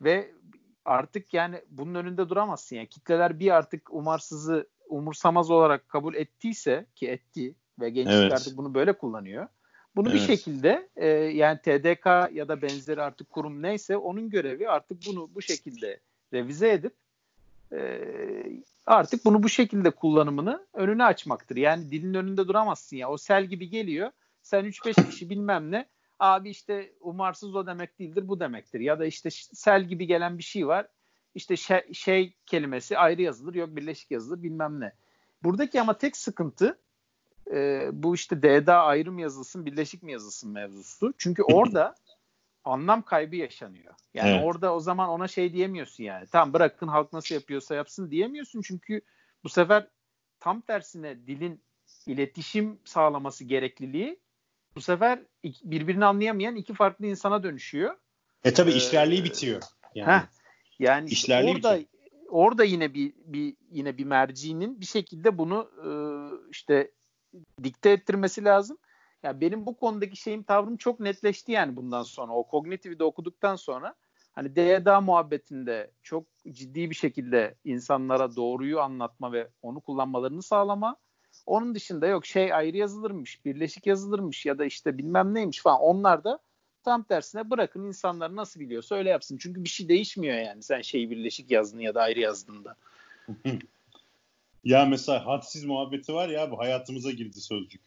ve 0.04 0.32
artık 0.86 1.34
yani 1.34 1.62
bunun 1.70 1.96
önünde 1.96 2.30
duramazsın. 2.30 2.76
Yani 2.76 2.88
kitleler 2.88 3.40
bir 3.40 3.52
artık 3.52 3.94
umarsızı 3.94 4.68
umursamaz 4.90 5.52
olarak 5.52 5.90
kabul 5.90 6.16
ettiyse 6.16 6.86
ki 6.96 7.08
etti 7.08 7.56
ve 7.80 7.90
gençlik 7.90 8.16
evet. 8.16 8.34
artık 8.34 8.58
bunu 8.58 8.74
böyle 8.74 8.98
kullanıyor. 8.98 9.48
Bunu 9.96 10.10
evet. 10.10 10.22
bir 10.22 10.26
şekilde 10.26 10.90
e, 10.96 11.08
yani 11.10 11.58
TDK 11.58 12.06
ya 12.36 12.48
da 12.48 12.62
benzeri 12.62 13.02
artık 13.02 13.30
kurum 13.30 13.62
neyse 13.62 13.98
onun 13.98 14.30
görevi 14.30 14.70
artık 14.70 14.98
bunu 15.08 15.30
bu 15.36 15.42
şekilde 15.42 16.00
revize 16.34 16.72
edip 16.72 16.94
e, 17.72 18.02
artık 18.86 19.26
bunu 19.26 19.44
bu 19.44 19.50
şekilde 19.50 19.92
kullanımını 19.92 20.66
önüne 20.74 21.06
açmaktır. 21.06 21.56
Yani 21.56 21.92
dilin 21.92 22.14
önünde 22.14 22.48
duramazsın 22.48 22.98
ya. 22.98 23.10
O 23.10 23.18
sel 23.18 23.46
gibi 23.46 23.70
geliyor. 23.70 24.12
Sen 24.42 24.66
3-5 24.66 25.10
kişi 25.10 25.30
bilmem 25.30 25.72
ne. 25.72 25.86
Abi 26.24 26.50
işte 26.50 26.94
umarsız 27.00 27.56
o 27.56 27.68
demek 27.68 28.00
değildir 28.00 28.28
bu 28.28 28.40
demektir. 28.40 28.80
Ya 28.80 29.00
da 29.00 29.06
işte 29.06 29.30
sel 29.32 29.84
gibi 29.84 30.08
gelen 30.08 30.38
bir 30.38 30.44
şey 30.44 30.68
var. 30.68 30.88
İşte 31.36 31.58
şey, 31.58 31.94
şey 31.94 32.36
kelimesi 32.46 32.98
ayrı 32.98 33.22
yazılır 33.22 33.56
yok 33.56 33.76
birleşik 33.76 34.12
yazılır 34.12 34.44
bilmem 34.44 34.80
ne. 34.80 34.94
Buradaki 35.44 35.82
ama 35.82 35.98
tek 35.98 36.18
sıkıntı 36.18 36.80
e, 37.52 37.90
bu 37.94 38.16
işte 38.16 38.44
D'da 38.44 38.84
ayrı 38.84 39.12
mı 39.12 39.22
yazılsın 39.22 39.66
birleşik 39.66 40.04
mi 40.04 40.12
yazılsın 40.12 40.52
mevzusu. 40.52 41.14
Çünkü 41.18 41.44
orada 41.44 41.96
anlam 42.64 43.02
kaybı 43.02 43.36
yaşanıyor. 43.36 43.94
Yani 44.14 44.30
evet. 44.30 44.46
orada 44.46 44.76
o 44.76 44.80
zaman 44.80 45.10
ona 45.10 45.28
şey 45.28 45.54
diyemiyorsun 45.54 46.04
yani. 46.04 46.28
Tamam 46.28 46.54
bırakın 46.54 46.88
halk 46.88 47.14
nasıl 47.14 47.36
yapıyorsa 47.36 47.76
yapsın 47.76 48.12
diyemiyorsun. 48.12 48.62
Çünkü 48.62 49.02
bu 49.44 49.50
sefer 49.50 49.88
tam 50.40 50.62
tersine 50.62 51.28
dilin 51.28 51.62
iletişim 52.06 52.80
sağlaması 52.86 53.44
gerekliliği 53.44 54.20
bu 54.76 54.82
sefer 54.82 55.20
birbirini 55.44 56.06
anlayamayan 56.06 56.56
iki 56.56 56.74
farklı 56.74 57.06
insana 57.06 57.44
dönüşüyor. 57.44 57.98
E 58.44 58.54
tabi 58.54 58.72
ee, 58.72 58.76
işlerliği 58.76 59.24
bitiyor. 59.24 59.62
Yani. 59.96 60.12
Heh, 60.12 60.22
yani 60.80 61.10
işlerliği 61.10 61.56
orada 61.56 61.80
bitiyor. 61.80 62.00
orada 62.30 62.64
yine 62.64 62.94
bir 62.94 63.14
bir 63.18 63.56
yine 63.72 63.98
bir 63.98 64.06
mercinin 64.06 64.82
bir 64.82 64.86
şekilde 64.86 65.38
bunu 65.38 65.70
e, 65.86 65.90
işte 66.52 66.92
dikte 67.64 67.90
ettirmesi 67.90 68.44
lazım. 68.44 68.78
Ya 69.24 69.30
yani 69.30 69.42
benim 69.42 69.66
bu 69.66 69.78
konudaki 69.78 70.16
şeyim 70.16 70.44
tavrım 70.44 70.78
çok 70.78 71.00
netleşti 71.00 71.52
yani 71.52 71.76
bundan 71.76 72.04
sonra. 72.04 72.34
O 72.34 72.48
kognitifi 72.48 73.00
de 73.00 73.04
okuduktan 73.04 73.56
sonra 73.56 73.96
hani 74.32 74.56
DDA 74.56 75.02
muhabbetinde 75.02 75.92
çok 76.04 76.26
ciddi 76.52 76.90
bir 76.90 76.96
şekilde 76.96 77.56
insanlara 77.64 78.36
doğruyu 78.36 78.80
anlatma 78.80 79.32
ve 79.32 79.50
onu 79.62 79.82
kullanmalarını 79.82 80.44
sağlama. 80.44 80.98
Onun 81.46 81.76
dışında 81.76 82.08
yok 82.08 82.26
şey 82.26 82.54
ayrı 82.54 82.78
yazılırmış, 82.78 83.46
birleşik 83.46 83.88
yazılırmış 83.88 84.46
ya 84.46 84.58
da 84.58 84.66
işte 84.66 84.98
bilmem 84.98 85.34
neymiş 85.34 85.62
falan. 85.62 85.80
Onlar 85.80 86.24
da 86.24 86.40
tam 86.84 87.04
tersine 87.04 87.50
bırakın 87.50 87.84
insanlar 87.84 88.36
nasıl 88.36 88.60
biliyorsa 88.60 88.96
öyle 88.96 89.10
yapsın. 89.10 89.38
Çünkü 89.38 89.64
bir 89.64 89.70
şey 89.70 89.90
değişmiyor 89.90 90.38
yani 90.38 90.64
sen 90.64 90.82
şeyi 90.82 91.10
birleşik 91.10 91.52
yazdın 91.52 91.80
ya 91.80 91.96
da 91.96 92.02
ayrı 92.02 92.20
yazdığında. 92.20 92.76
Ya 94.64 94.86
mesela 94.86 95.26
hadsiz 95.26 95.66
muhabbeti 95.66 96.14
var 96.14 96.30
ya 96.30 96.52
bu 96.52 96.60
hayatımıza 96.60 97.12
girdi 97.12 97.42
sözcük. 97.42 97.82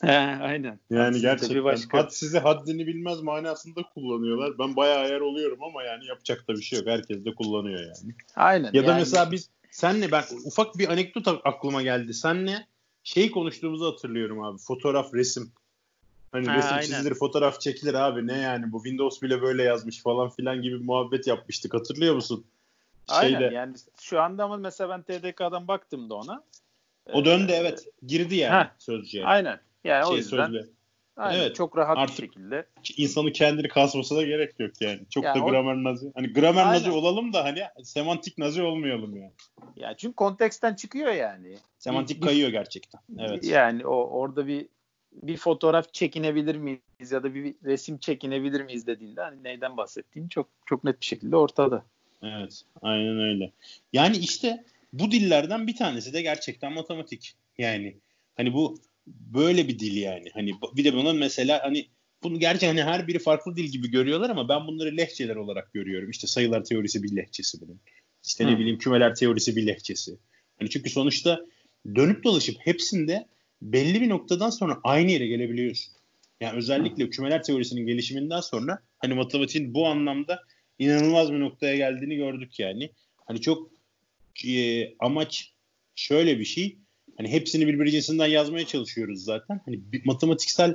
He, 0.00 0.18
aynen. 0.18 0.80
Yani 0.90 1.04
hadsiz 1.04 1.22
gerçekten 1.22 1.64
başka... 1.64 1.98
had 1.98 2.10
sizi 2.10 2.38
haddini 2.38 2.86
bilmez 2.86 3.20
manasında 3.20 3.82
kullanıyorlar. 3.94 4.58
Ben 4.58 4.76
bayağı 4.76 4.98
ayar 4.98 5.20
oluyorum 5.20 5.62
ama 5.62 5.82
yani 5.82 6.06
yapacak 6.06 6.48
da 6.48 6.54
bir 6.54 6.62
şey 6.62 6.78
yok. 6.78 6.88
Herkes 6.88 7.24
de 7.24 7.34
kullanıyor 7.34 7.80
yani. 7.80 8.14
Aynen. 8.36 8.70
Ya 8.72 8.82
da 8.82 8.90
yani... 8.90 8.98
mesela 8.98 9.32
biz 9.32 9.50
senle 9.70 10.12
ben 10.12 10.24
ufak 10.44 10.78
bir 10.78 10.88
anekdot 10.88 11.40
aklıma 11.44 11.82
geldi. 11.82 12.14
Senle 12.14 12.66
şeyi 13.06 13.30
konuştuğumuzu 13.30 13.86
hatırlıyorum 13.86 14.42
abi. 14.42 14.58
Fotoğraf, 14.58 15.14
resim. 15.14 15.52
Hani 16.32 16.46
ha, 16.46 16.56
resim 16.56 16.72
aynen. 16.72 16.86
çizilir, 16.86 17.14
fotoğraf 17.14 17.60
çekilir 17.60 17.94
abi. 17.94 18.26
Ne 18.26 18.38
yani 18.38 18.72
bu 18.72 18.82
Windows 18.82 19.22
bile 19.22 19.42
böyle 19.42 19.62
yazmış 19.62 20.02
falan 20.02 20.30
filan 20.30 20.62
gibi 20.62 20.76
muhabbet 20.76 21.26
yapmıştık. 21.26 21.74
Hatırlıyor 21.74 22.14
musun? 22.14 22.46
Aynen 23.08 23.38
şeyde. 23.38 23.54
yani 23.54 23.74
şu 24.00 24.20
anda 24.20 24.44
ama 24.44 24.56
mesela 24.56 24.90
ben 24.90 25.02
TDK'dan 25.02 25.68
baktım 25.68 26.10
da 26.10 26.14
ona. 26.14 26.44
O 27.12 27.24
döndü 27.24 27.52
ee, 27.52 27.56
evet. 27.56 27.86
Girdi 28.06 28.34
yani 28.34 28.64
Heh, 28.64 28.70
sözcüğe. 28.78 29.24
Aynen. 29.24 29.60
Yani 29.84 30.06
şey, 30.06 30.14
o 30.14 30.16
yüzden 30.16 30.46
sözlüğe. 30.46 30.66
Aynen, 31.16 31.40
evet. 31.40 31.56
Çok 31.56 31.76
rahat 31.76 31.98
Artık 31.98 32.18
bir 32.18 32.22
şekilde. 32.22 32.66
insanı 32.96 33.32
kendini 33.32 33.68
kasması 33.68 34.16
da 34.16 34.24
gerek 34.24 34.60
yok 34.60 34.70
yani. 34.80 35.00
Çok 35.10 35.24
yani 35.24 35.40
da 35.40 35.44
o... 35.44 35.50
gramer 35.50 35.74
nazi. 35.74 36.12
Hani 36.14 36.32
gramer 36.32 36.62
Aynen. 36.62 36.74
nazi 36.74 36.90
olalım 36.90 37.32
da 37.32 37.44
hani 37.44 37.62
semantik 37.82 38.38
nazi 38.38 38.62
olmayalım 38.62 39.16
yani. 39.16 39.32
Ya 39.76 39.96
çünkü 39.96 40.14
konteksten 40.14 40.74
çıkıyor 40.74 41.12
yani. 41.12 41.56
Semantik 41.78 42.16
bir, 42.16 42.26
kayıyor 42.26 42.50
gerçekten. 42.50 43.00
Evet. 43.18 43.44
Yani 43.44 43.86
o 43.86 43.94
orada 43.94 44.46
bir 44.46 44.66
bir 45.12 45.36
fotoğraf 45.36 45.92
çekinebilir 45.92 46.56
miyiz 46.56 47.12
ya 47.12 47.22
da 47.22 47.34
bir 47.34 47.54
resim 47.64 47.98
çekinebilir 47.98 48.60
miyiz 48.60 48.86
dediğinde 48.86 49.20
hani 49.20 49.44
neyden 49.44 49.76
bahsettiğin 49.76 50.28
çok 50.28 50.48
çok 50.66 50.84
net 50.84 51.00
bir 51.00 51.06
şekilde 51.06 51.36
ortada. 51.36 51.84
Evet, 52.22 52.62
aynen 52.82 53.18
öyle. 53.18 53.52
Yani 53.92 54.16
işte 54.16 54.64
bu 54.92 55.10
dillerden 55.10 55.66
bir 55.66 55.76
tanesi 55.76 56.12
de 56.12 56.22
gerçekten 56.22 56.72
matematik. 56.72 57.34
Yani 57.58 57.96
hani 58.36 58.52
bu 58.54 58.78
böyle 59.06 59.68
bir 59.68 59.78
dil 59.78 59.96
yani. 59.96 60.30
Hani 60.34 60.52
bir 60.76 60.84
de 60.84 60.94
bunun 60.94 61.16
mesela 61.16 61.60
hani 61.62 61.86
bunu 62.22 62.38
gerçi 62.38 62.66
hani 62.66 62.82
her 62.82 63.08
biri 63.08 63.18
farklı 63.18 63.56
dil 63.56 63.64
gibi 63.64 63.90
görüyorlar 63.90 64.30
ama 64.30 64.48
ben 64.48 64.66
bunları 64.66 64.96
lehçeler 64.96 65.36
olarak 65.36 65.72
görüyorum. 65.72 66.10
İşte 66.10 66.26
sayılar 66.26 66.64
teorisi 66.64 67.02
bir 67.02 67.16
lehçesi 67.16 67.60
bunun. 67.60 67.80
İşte 68.24 68.44
Hı. 68.44 68.48
ne 68.48 68.58
bileyim 68.58 68.78
kümeler 68.78 69.14
teorisi 69.14 69.56
bir 69.56 69.66
lehçesi. 69.66 70.18
Hani 70.58 70.70
çünkü 70.70 70.90
sonuçta 70.90 71.40
dönüp 71.94 72.24
dolaşıp 72.24 72.56
hepsinde 72.58 73.26
belli 73.62 74.00
bir 74.00 74.08
noktadan 74.08 74.50
sonra 74.50 74.80
aynı 74.84 75.10
yere 75.10 75.26
gelebiliyorsun. 75.26 75.92
Yani 76.40 76.56
özellikle 76.56 77.04
Hı. 77.04 77.10
kümeler 77.10 77.42
teorisinin 77.42 77.86
gelişiminden 77.86 78.40
sonra 78.40 78.78
hani 78.98 79.14
matematiğin 79.14 79.74
bu 79.74 79.86
anlamda 79.86 80.42
inanılmaz 80.78 81.32
bir 81.32 81.40
noktaya 81.40 81.76
geldiğini 81.76 82.16
gördük 82.16 82.58
yani. 82.58 82.90
Hani 83.16 83.40
çok 83.40 83.70
e, 84.46 84.94
amaç 84.98 85.52
şöyle 85.94 86.38
bir 86.38 86.44
şey. 86.44 86.76
Hani 87.16 87.28
hepsini 87.28 87.66
birbirisinden 87.66 88.26
yazmaya 88.26 88.66
çalışıyoruz 88.66 89.24
zaten. 89.24 89.60
Hani 89.64 89.80
bir 89.92 90.02
matematiksel 90.04 90.74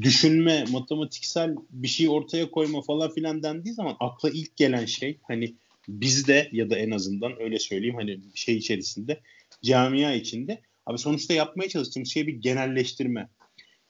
düşünme, 0.00 0.64
matematiksel 0.70 1.56
bir 1.70 1.88
şey 1.88 2.08
ortaya 2.08 2.50
koyma 2.50 2.82
falan 2.82 3.14
filan 3.14 3.42
dendiği 3.42 3.74
zaman 3.74 3.96
akla 4.00 4.30
ilk 4.30 4.56
gelen 4.56 4.84
şey 4.84 5.18
hani 5.22 5.54
bizde 5.88 6.48
ya 6.52 6.70
da 6.70 6.78
en 6.78 6.90
azından 6.90 7.40
öyle 7.40 7.58
söyleyeyim 7.58 7.96
hani 7.96 8.20
şey 8.34 8.56
içerisinde 8.56 9.20
camia 9.62 10.14
içinde 10.14 10.60
abi 10.86 10.98
sonuçta 10.98 11.34
yapmaya 11.34 11.68
çalıştığımız 11.68 12.08
şey 12.08 12.26
bir 12.26 12.34
genelleştirme. 12.34 13.28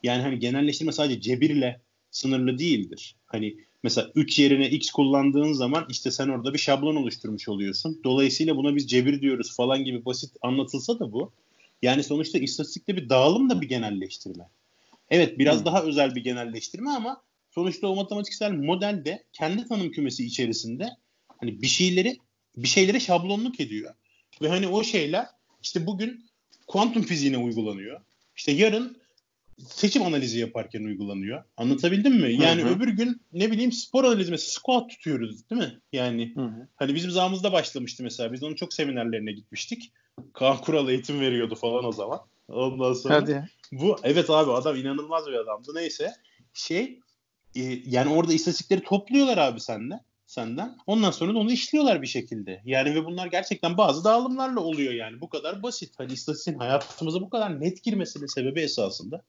Yani 0.02 0.22
hani 0.22 0.38
genelleştirme 0.38 0.92
sadece 0.92 1.20
cebirle 1.20 1.80
sınırlı 2.10 2.58
değildir. 2.58 3.16
Hani 3.26 3.56
Mesela 3.82 4.10
3 4.14 4.38
yerine 4.38 4.70
x 4.70 4.90
kullandığın 4.90 5.52
zaman 5.52 5.86
işte 5.88 6.10
sen 6.10 6.28
orada 6.28 6.54
bir 6.54 6.58
şablon 6.58 6.96
oluşturmuş 6.96 7.48
oluyorsun. 7.48 8.00
Dolayısıyla 8.04 8.56
buna 8.56 8.76
biz 8.76 8.90
cebir 8.90 9.20
diyoruz 9.20 9.56
falan 9.56 9.84
gibi 9.84 10.04
basit 10.04 10.36
anlatılsa 10.42 10.98
da 10.98 11.12
bu. 11.12 11.32
Yani 11.82 12.02
sonuçta 12.02 12.38
istatistikte 12.38 12.96
bir 12.96 13.08
dağılım 13.08 13.50
da 13.50 13.60
bir 13.60 13.68
genelleştirme. 13.68 14.48
Evet 15.10 15.38
biraz 15.38 15.58
hmm. 15.58 15.66
daha 15.66 15.82
özel 15.82 16.14
bir 16.14 16.24
genelleştirme 16.24 16.90
ama 16.90 17.22
sonuçta 17.50 17.88
o 17.88 17.94
matematiksel 17.94 18.52
modelde 18.52 19.24
kendi 19.32 19.68
tanım 19.68 19.90
kümesi 19.90 20.24
içerisinde 20.26 20.90
hani 21.40 21.62
bir 21.62 21.66
şeyleri 21.66 22.18
bir 22.56 22.68
şeylere 22.68 23.00
şablonluk 23.00 23.60
ediyor. 23.60 23.94
Ve 24.42 24.48
hani 24.48 24.68
o 24.68 24.84
şeyler 24.84 25.26
işte 25.62 25.86
bugün 25.86 26.26
kuantum 26.66 27.02
fiziğine 27.02 27.38
uygulanıyor. 27.38 28.00
İşte 28.36 28.52
yarın 28.52 29.01
seçim 29.58 30.02
analizi 30.02 30.38
yaparken 30.38 30.84
uygulanıyor. 30.84 31.44
Anlatabildim 31.56 32.14
mi? 32.14 32.32
Yani 32.32 32.62
hı 32.62 32.66
hı. 32.66 32.70
öbür 32.70 32.88
gün 32.88 33.22
ne 33.32 33.50
bileyim 33.50 33.72
spor 33.72 34.04
analizi 34.04 34.30
mesela 34.30 34.50
squat 34.50 34.90
tutuyoruz 34.90 35.50
değil 35.50 35.62
mi? 35.62 35.80
Yani 35.92 36.32
hı 36.34 36.42
hı. 36.42 36.68
hani 36.76 36.94
bizim 36.94 37.10
zamanımızda 37.10 37.52
başlamıştı 37.52 38.02
mesela. 38.02 38.32
Biz 38.32 38.42
onun 38.42 38.54
çok 38.54 38.74
seminerlerine 38.74 39.32
gitmiştik. 39.32 39.92
Kaan 40.32 40.56
Kural 40.56 40.88
eğitim 40.88 41.20
veriyordu 41.20 41.54
falan 41.54 41.84
o 41.84 41.92
zaman. 41.92 42.20
Ondan 42.48 42.92
sonra 42.92 43.14
Hadi. 43.14 43.48
bu 43.72 43.96
evet 44.02 44.30
abi 44.30 44.52
adam 44.52 44.76
inanılmaz 44.76 45.26
bir 45.26 45.32
adamdı. 45.32 45.72
Neyse 45.74 46.12
şey 46.54 47.00
e, 47.54 47.62
yani 47.86 48.14
orada 48.14 48.32
istatistikleri 48.32 48.82
topluyorlar 48.82 49.38
abi 49.38 49.60
sende 49.60 50.00
senden. 50.32 50.76
Ondan 50.86 51.10
sonra 51.10 51.34
da 51.34 51.38
onu 51.38 51.52
işliyorlar 51.52 52.02
bir 52.02 52.06
şekilde. 52.06 52.62
Yani 52.64 52.94
ve 52.94 53.04
bunlar 53.04 53.26
gerçekten 53.26 53.76
bazı 53.76 54.04
dağılımlarla 54.04 54.60
oluyor 54.60 54.92
yani. 54.92 55.20
Bu 55.20 55.28
kadar 55.28 55.62
basit. 55.62 55.98
Hani 55.98 56.12
istatistiğin 56.12 56.58
hayatımıza 56.58 57.20
bu 57.20 57.30
kadar 57.30 57.60
net 57.60 57.82
girmesinin 57.82 58.26
sebebi 58.26 58.60
esasında 58.60 59.22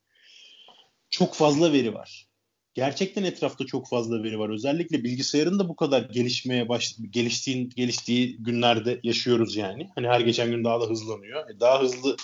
çok 1.14 1.36
fazla 1.36 1.74
veri 1.74 1.94
var. 1.94 2.28
Gerçekten 2.74 3.24
etrafta 3.24 3.66
çok 3.66 3.90
fazla 3.90 4.24
veri 4.24 4.40
var. 4.40 4.50
Özellikle 4.50 5.04
bilgisayarın 5.04 5.60
da 5.60 5.70
bu 5.70 5.76
kadar 5.76 6.02
gelişmeye 6.02 6.70
baş 6.70 6.96
geliştiğin 7.10 7.70
geliştiği 7.70 8.38
günlerde 8.38 9.00
yaşıyoruz 9.04 9.56
yani. 9.56 9.90
Hani 9.96 10.08
her 10.08 10.20
geçen 10.20 10.52
gün 10.52 10.64
daha 10.64 10.82
da 10.82 10.86
hızlanıyor. 10.86 11.50
E, 11.50 11.60
daha 11.60 11.82
hızlı 11.82 12.18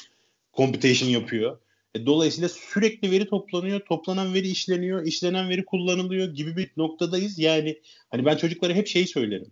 computation 0.54 1.10
yapıyor. 1.10 1.60
E, 1.96 2.06
dolayısıyla 2.06 2.50
sürekli 2.50 3.12
veri 3.12 3.30
toplanıyor, 3.30 3.80
toplanan 3.80 4.34
veri 4.34 4.48
işleniyor, 4.48 5.06
işlenen 5.06 5.50
veri 5.50 5.66
kullanılıyor 5.66 6.34
gibi 6.34 6.58
bir 6.58 6.72
noktadayız. 6.78 7.40
Yani 7.40 7.82
hani 8.12 8.26
ben 8.26 8.38
çocuklara 8.38 8.74
hep 8.74 8.88
şeyi 8.88 9.08
söylerim. 9.08 9.52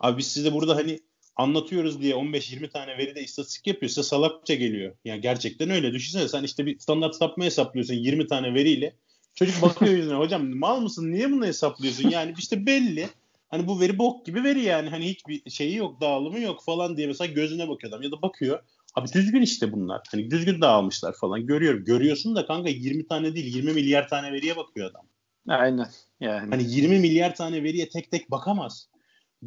Abi 0.00 0.18
biz 0.18 0.26
size 0.26 0.52
burada 0.52 0.76
hani 0.76 1.00
anlatıyoruz 1.36 2.02
diye 2.02 2.14
15-20 2.14 2.70
tane 2.70 2.98
veri 2.98 3.14
de 3.14 3.22
istatistik 3.22 3.66
yapıyor. 3.66 3.88
Size 3.88 4.02
salakça 4.02 4.54
geliyor. 4.54 4.94
Yani 5.04 5.20
gerçekten 5.20 5.70
öyle. 5.70 5.92
Düşünsene 5.92 6.28
sen 6.28 6.42
işte 6.42 6.66
bir 6.66 6.78
standart 6.78 7.14
sapma 7.14 7.44
hesaplıyorsun 7.44 7.94
20 7.94 8.26
tane 8.26 8.54
veriyle. 8.54 8.94
Çocuk 9.34 9.62
bakıyor 9.62 9.92
yüzüne 9.92 10.14
hocam 10.14 10.56
mal 10.56 10.80
mısın 10.80 11.12
niye 11.12 11.32
bunu 11.32 11.46
hesaplıyorsun? 11.46 12.10
Yani 12.10 12.34
işte 12.38 12.66
belli. 12.66 13.08
Hani 13.48 13.66
bu 13.66 13.80
veri 13.80 13.98
bok 13.98 14.26
gibi 14.26 14.44
veri 14.44 14.62
yani. 14.62 14.88
Hani 14.88 15.08
hiçbir 15.08 15.50
şeyi 15.50 15.76
yok 15.76 16.00
dağılımı 16.00 16.40
yok 16.40 16.64
falan 16.64 16.96
diye 16.96 17.06
mesela 17.06 17.32
gözüne 17.32 17.68
bakıyor 17.68 17.92
adam. 17.92 18.02
Ya 18.02 18.10
da 18.10 18.22
bakıyor 18.22 18.60
Abi 18.94 19.12
düzgün 19.12 19.42
işte 19.42 19.72
bunlar. 19.72 20.02
Hani 20.10 20.30
düzgün 20.30 20.60
dağılmışlar 20.60 21.12
falan. 21.12 21.46
Görüyorum. 21.46 21.84
Görüyorsun 21.84 22.36
da 22.36 22.46
kanka 22.46 22.68
20 22.68 23.06
tane 23.06 23.34
değil 23.34 23.54
20 23.54 23.72
milyar 23.72 24.08
tane 24.08 24.32
veriye 24.32 24.56
bakıyor 24.56 24.90
adam. 24.90 25.06
Aynen. 25.48 25.88
Yani. 26.20 26.50
Hani 26.50 26.64
20 26.74 26.98
milyar 26.98 27.34
tane 27.34 27.62
veriye 27.62 27.88
tek 27.88 28.10
tek 28.10 28.30
bakamaz. 28.30 28.88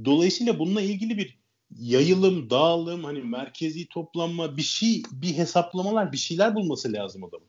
Dolayısıyla 0.06 0.60
bununla 0.60 0.82
ilgili 0.82 1.18
bir 1.18 1.38
yayılım, 1.80 2.50
dağılım, 2.50 3.04
hani 3.04 3.22
merkezi 3.22 3.88
toplanma, 3.88 4.58
bir 4.58 4.62
şey, 4.62 5.04
bir 5.12 5.38
hesaplamalar, 5.38 6.12
bir 6.12 6.18
şeyler 6.18 6.56
bulması 6.56 6.94
lazım 6.94 7.24
adamın. 7.24 7.48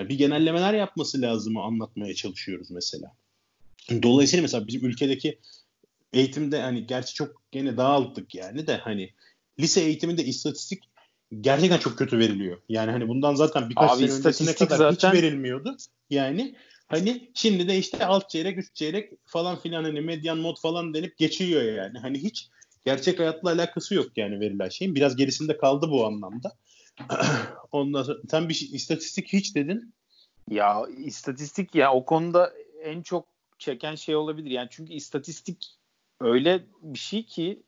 Yani 0.00 0.08
bir 0.08 0.18
genellemeler 0.18 0.74
yapması 0.74 1.22
lazım 1.22 1.56
anlatmaya 1.56 2.14
çalışıyoruz 2.14 2.70
mesela. 2.70 3.12
Dolayısıyla 4.02 4.42
mesela 4.42 4.66
bizim 4.66 4.84
ülkedeki 4.84 5.38
eğitimde 6.12 6.60
hani 6.60 6.86
gerçi 6.86 7.14
çok 7.14 7.42
gene 7.52 7.76
dağıldık 7.76 8.34
yani 8.34 8.66
de 8.66 8.76
hani 8.76 9.10
lise 9.60 9.80
eğitiminde 9.80 10.24
istatistik 10.24 10.82
gerçekten 11.40 11.78
çok 11.78 11.98
kötü 11.98 12.18
veriliyor. 12.18 12.58
Yani 12.68 12.90
hani 12.90 13.08
bundan 13.08 13.34
zaten 13.34 13.70
birkaç 13.70 13.90
Abi, 13.90 14.08
sene 14.08 14.18
öncesine 14.18 14.54
kadar 14.54 14.76
zaten... 14.76 15.12
hiç 15.12 15.22
verilmiyordu. 15.22 15.76
Yani 16.10 16.54
hani 16.86 17.30
şimdi 17.34 17.68
de 17.68 17.78
işte 17.78 18.06
alt 18.06 18.30
çeyrek 18.30 18.58
üst 18.58 18.74
çeyrek 18.74 19.12
falan 19.24 19.60
filan 19.60 19.84
hani 19.84 20.00
medyan 20.00 20.38
mod 20.38 20.56
falan 20.60 20.94
denip 20.94 21.18
geçiyor 21.18 21.62
yani. 21.62 21.98
Hani 21.98 22.22
hiç 22.22 22.48
gerçek 22.86 23.18
hayatla 23.18 23.50
alakası 23.50 23.94
yok 23.94 24.06
yani 24.16 24.40
verilen 24.40 24.68
şeyin. 24.68 24.94
Biraz 24.94 25.16
gerisinde 25.16 25.56
kaldı 25.56 25.90
bu 25.90 26.06
anlamda. 26.06 26.56
Ondan 27.72 28.02
sonra 28.02 28.18
sen 28.30 28.48
bir 28.48 28.54
şey, 28.54 28.68
istatistik 28.72 29.32
hiç 29.32 29.54
dedin. 29.54 29.94
Ya 30.50 30.82
istatistik 30.98 31.74
ya 31.74 31.92
o 31.92 32.04
konuda 32.04 32.52
en 32.82 33.02
çok 33.02 33.26
çeken 33.58 33.94
şey 33.94 34.16
olabilir. 34.16 34.50
Yani 34.50 34.68
çünkü 34.70 34.92
istatistik 34.92 35.76
öyle 36.20 36.64
bir 36.82 36.98
şey 36.98 37.26
ki 37.26 37.62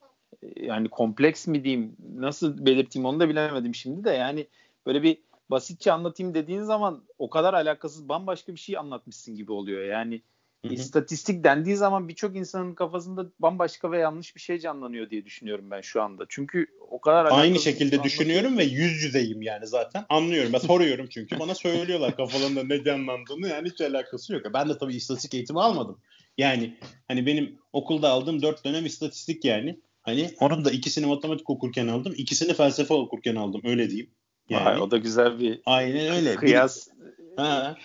yani 0.55 0.89
kompleks 0.89 1.47
mi 1.47 1.63
diyeyim 1.63 1.95
nasıl 2.15 2.65
belirteyim 2.65 3.05
onu 3.05 3.19
da 3.19 3.29
bilemedim 3.29 3.75
şimdi 3.75 4.03
de 4.03 4.11
yani 4.11 4.47
böyle 4.85 5.03
bir 5.03 5.17
basitçe 5.49 5.91
anlatayım 5.91 6.33
dediğin 6.33 6.61
zaman 6.61 7.03
o 7.17 7.29
kadar 7.29 7.53
alakasız 7.53 8.09
bambaşka 8.09 8.53
bir 8.53 8.59
şey 8.59 8.77
anlatmışsın 8.77 9.35
gibi 9.35 9.51
oluyor. 9.51 9.83
Yani 9.83 10.21
Hı-hı. 10.65 10.73
istatistik 10.73 11.43
dendiği 11.43 11.75
zaman 11.75 12.07
birçok 12.07 12.35
insanın 12.35 12.75
kafasında 12.75 13.25
bambaşka 13.39 13.91
ve 13.91 13.99
yanlış 13.99 14.35
bir 14.35 14.41
şey 14.41 14.59
canlanıyor 14.59 15.09
diye 15.09 15.25
düşünüyorum 15.25 15.71
ben 15.71 15.81
şu 15.81 16.01
anda. 16.01 16.25
Çünkü 16.29 16.67
o 16.89 17.01
kadar 17.01 17.25
aynı 17.31 17.59
şekilde 17.59 18.03
düşünüyorum 18.03 18.57
ve 18.57 18.63
yüz 18.63 19.03
yüzeyim 19.03 19.41
yani 19.41 19.67
zaten. 19.67 20.05
Anlıyorum. 20.09 20.53
Ben 20.53 20.57
soruyorum 20.57 21.07
çünkü 21.09 21.39
bana 21.39 21.55
söylüyorlar 21.55 22.15
kafalarında 22.15 22.63
ne 22.63 22.83
canlandığını 22.83 23.47
yani 23.47 23.69
hiç 23.69 23.81
alakası 23.81 24.33
yok. 24.33 24.45
Ben 24.53 24.69
de 24.69 24.77
tabii 24.77 24.95
istatistik 24.95 25.33
eğitimi 25.33 25.61
almadım. 25.61 25.99
Yani 26.37 26.77
hani 27.07 27.25
benim 27.25 27.59
okulda 27.73 28.09
aldığım 28.09 28.41
dört 28.41 28.65
dönem 28.65 28.85
istatistik 28.85 29.45
yani. 29.45 29.79
Hani 30.01 30.31
onun 30.39 30.65
da 30.65 30.71
ikisini 30.71 31.05
matematik 31.05 31.49
okurken 31.49 31.87
aldım. 31.87 32.13
ikisini 32.17 32.53
felsefe 32.53 32.93
okurken 32.93 33.35
aldım. 33.35 33.61
Öyle 33.65 33.89
diyeyim. 33.89 34.09
Yani, 34.49 34.65
Vay, 34.65 34.81
o 34.81 34.91
da 34.91 34.97
güzel 34.97 35.39
bir 35.39 35.61
aynen 35.65 36.15
öyle. 36.15 36.35
kıyas. 36.35 36.87
Bir, 36.87 37.37
ha, 37.37 37.77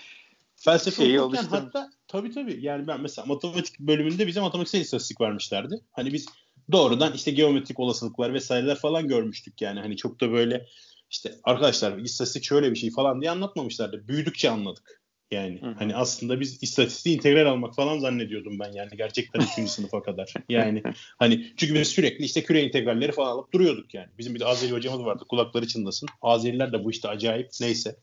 felsefe 0.55 1.03
okurken 1.21 1.39
oluştum. 1.39 1.49
hatta 1.51 1.94
tabii 2.07 2.31
tabii 2.31 2.57
yani 2.61 2.87
ben 2.87 3.01
mesela 3.01 3.25
matematik 3.25 3.79
bölümünde 3.79 4.27
bize 4.27 4.41
matematiksel 4.41 4.81
istatistik 4.81 5.21
vermişlerdi. 5.21 5.75
Hani 5.91 6.13
biz 6.13 6.25
doğrudan 6.71 7.13
işte 7.13 7.31
geometrik 7.31 7.79
olasılıklar 7.79 8.33
vesaireler 8.33 8.75
falan 8.75 9.07
görmüştük 9.07 9.61
yani. 9.61 9.79
Hani 9.79 9.97
çok 9.97 10.21
da 10.21 10.31
böyle 10.31 10.65
işte 11.09 11.35
arkadaşlar 11.43 11.97
istatistik 11.97 12.43
şöyle 12.43 12.71
bir 12.71 12.75
şey 12.75 12.91
falan 12.91 13.21
diye 13.21 13.31
anlatmamışlardı. 13.31 14.07
Büyüdükçe 14.07 14.49
anladık. 14.49 15.01
Yani 15.31 15.61
Hı. 15.61 15.75
hani 15.77 15.95
aslında 15.95 16.39
biz 16.39 16.63
istatistiği 16.63 17.15
integral 17.15 17.45
almak 17.45 17.75
falan 17.75 17.99
zannediyordum 17.99 18.59
ben 18.59 18.71
yani 18.71 18.89
gerçekten 18.97 19.41
3. 19.63 19.69
sınıfa 19.69 20.03
kadar. 20.03 20.33
Yani 20.49 20.83
hani 21.19 21.53
çünkü 21.57 21.73
biz 21.73 21.87
sürekli 21.87 22.25
işte 22.25 22.43
küre 22.43 22.63
integralleri 22.63 23.11
falan 23.11 23.31
alıp 23.31 23.53
duruyorduk 23.53 23.93
yani. 23.93 24.07
Bizim 24.17 24.35
bir 24.35 24.39
de 24.39 24.45
Azeri 24.45 24.71
hocamız 24.71 25.05
vardı 25.05 25.23
kulakları 25.29 25.67
çınlasın. 25.67 26.09
Azeriler 26.21 26.73
de 26.73 26.83
bu 26.83 26.91
işte 26.91 27.07
acayip 27.07 27.49
neyse. 27.61 27.95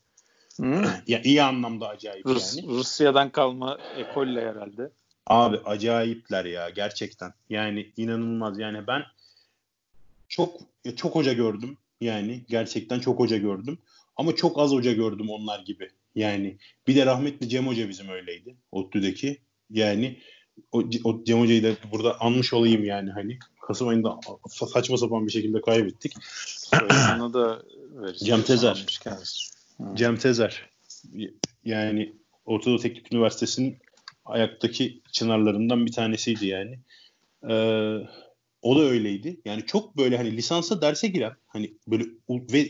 Hı? 0.59 0.85
ya 1.07 1.21
iyi 1.21 1.43
anlamda 1.43 1.87
acayip 1.87 2.25
Rus, 2.25 2.57
yani. 2.57 2.67
Rusya'dan 2.67 3.29
kalma 3.29 3.77
ekolle 3.97 4.41
herhalde. 4.41 4.91
Abi 5.27 5.57
acayipler 5.65 6.45
ya 6.45 6.69
gerçekten. 6.69 7.33
Yani 7.49 7.91
inanılmaz 7.97 8.59
yani 8.59 8.87
ben 8.87 9.01
çok 10.27 10.61
çok 10.95 11.15
hoca 11.15 11.33
gördüm. 11.33 11.77
Yani 12.01 12.41
gerçekten 12.49 12.99
çok 12.99 13.19
hoca 13.19 13.37
gördüm. 13.37 13.77
Ama 14.15 14.35
çok 14.35 14.59
az 14.59 14.71
hoca 14.71 14.91
gördüm 14.91 15.29
onlar 15.29 15.59
gibi. 15.59 15.89
Yani 16.15 16.57
bir 16.87 16.95
de 16.95 17.05
rahmetli 17.05 17.49
Cem 17.49 17.67
Hoca 17.67 17.89
bizim 17.89 18.09
öyleydi. 18.09 18.55
ODTÜ'deki. 18.71 19.37
Yani 19.69 20.19
o, 20.71 20.83
o 21.03 21.23
Cem 21.23 21.39
Hoca'yı 21.39 21.63
da 21.63 21.75
burada 21.91 22.21
anmış 22.21 22.53
olayım 22.53 22.83
yani 22.83 23.11
hani. 23.11 23.39
Kasım 23.61 23.87
ayında 23.87 24.19
saçma 24.73 24.97
sapan 24.97 25.27
bir 25.27 25.31
şekilde 25.31 25.61
kaybettik. 25.61 26.13
Sana 26.89 27.33
da 27.33 27.63
Cem 28.23 28.41
Tezer. 28.41 28.85
Cem 29.93 30.17
Tezer. 30.17 30.69
Yani 31.65 32.13
Ortadoğu 32.45 32.79
Teknik 32.79 33.13
Üniversitesi'nin 33.13 33.77
ayaktaki 34.25 35.01
çınarlarından 35.11 35.85
bir 35.85 35.91
tanesiydi 35.91 36.47
yani. 36.47 36.79
Ee, 37.49 37.97
o 38.61 38.75
da 38.75 38.81
öyleydi. 38.81 39.41
Yani 39.45 39.65
çok 39.65 39.97
böyle 39.97 40.17
hani 40.17 40.37
lisansa 40.37 40.81
derse 40.81 41.07
giren 41.07 41.33
hani 41.47 41.73
böyle 41.87 42.03
ve 42.29 42.67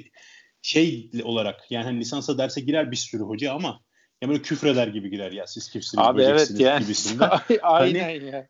şey 0.62 1.12
olarak 1.24 1.72
yani 1.72 1.84
hani 1.84 2.00
lisansa 2.00 2.38
derse 2.38 2.62
girer 2.62 2.92
bir 2.92 2.96
sürü 2.96 3.24
hoca 3.24 3.54
ama 3.54 3.80
ya 4.22 4.30
böyle 4.30 4.42
küfreder 4.42 4.88
gibi 4.88 5.10
girer 5.10 5.32
ya 5.32 5.48
siz 5.48 5.70
kimsiniz 5.70 6.06
Abi 6.06 6.22
evet 6.22 6.52
yani. 6.58 6.84
gibisinden. 6.84 7.30
Aynen 7.62 8.04
hani, 8.04 8.26
ya. 8.26 8.48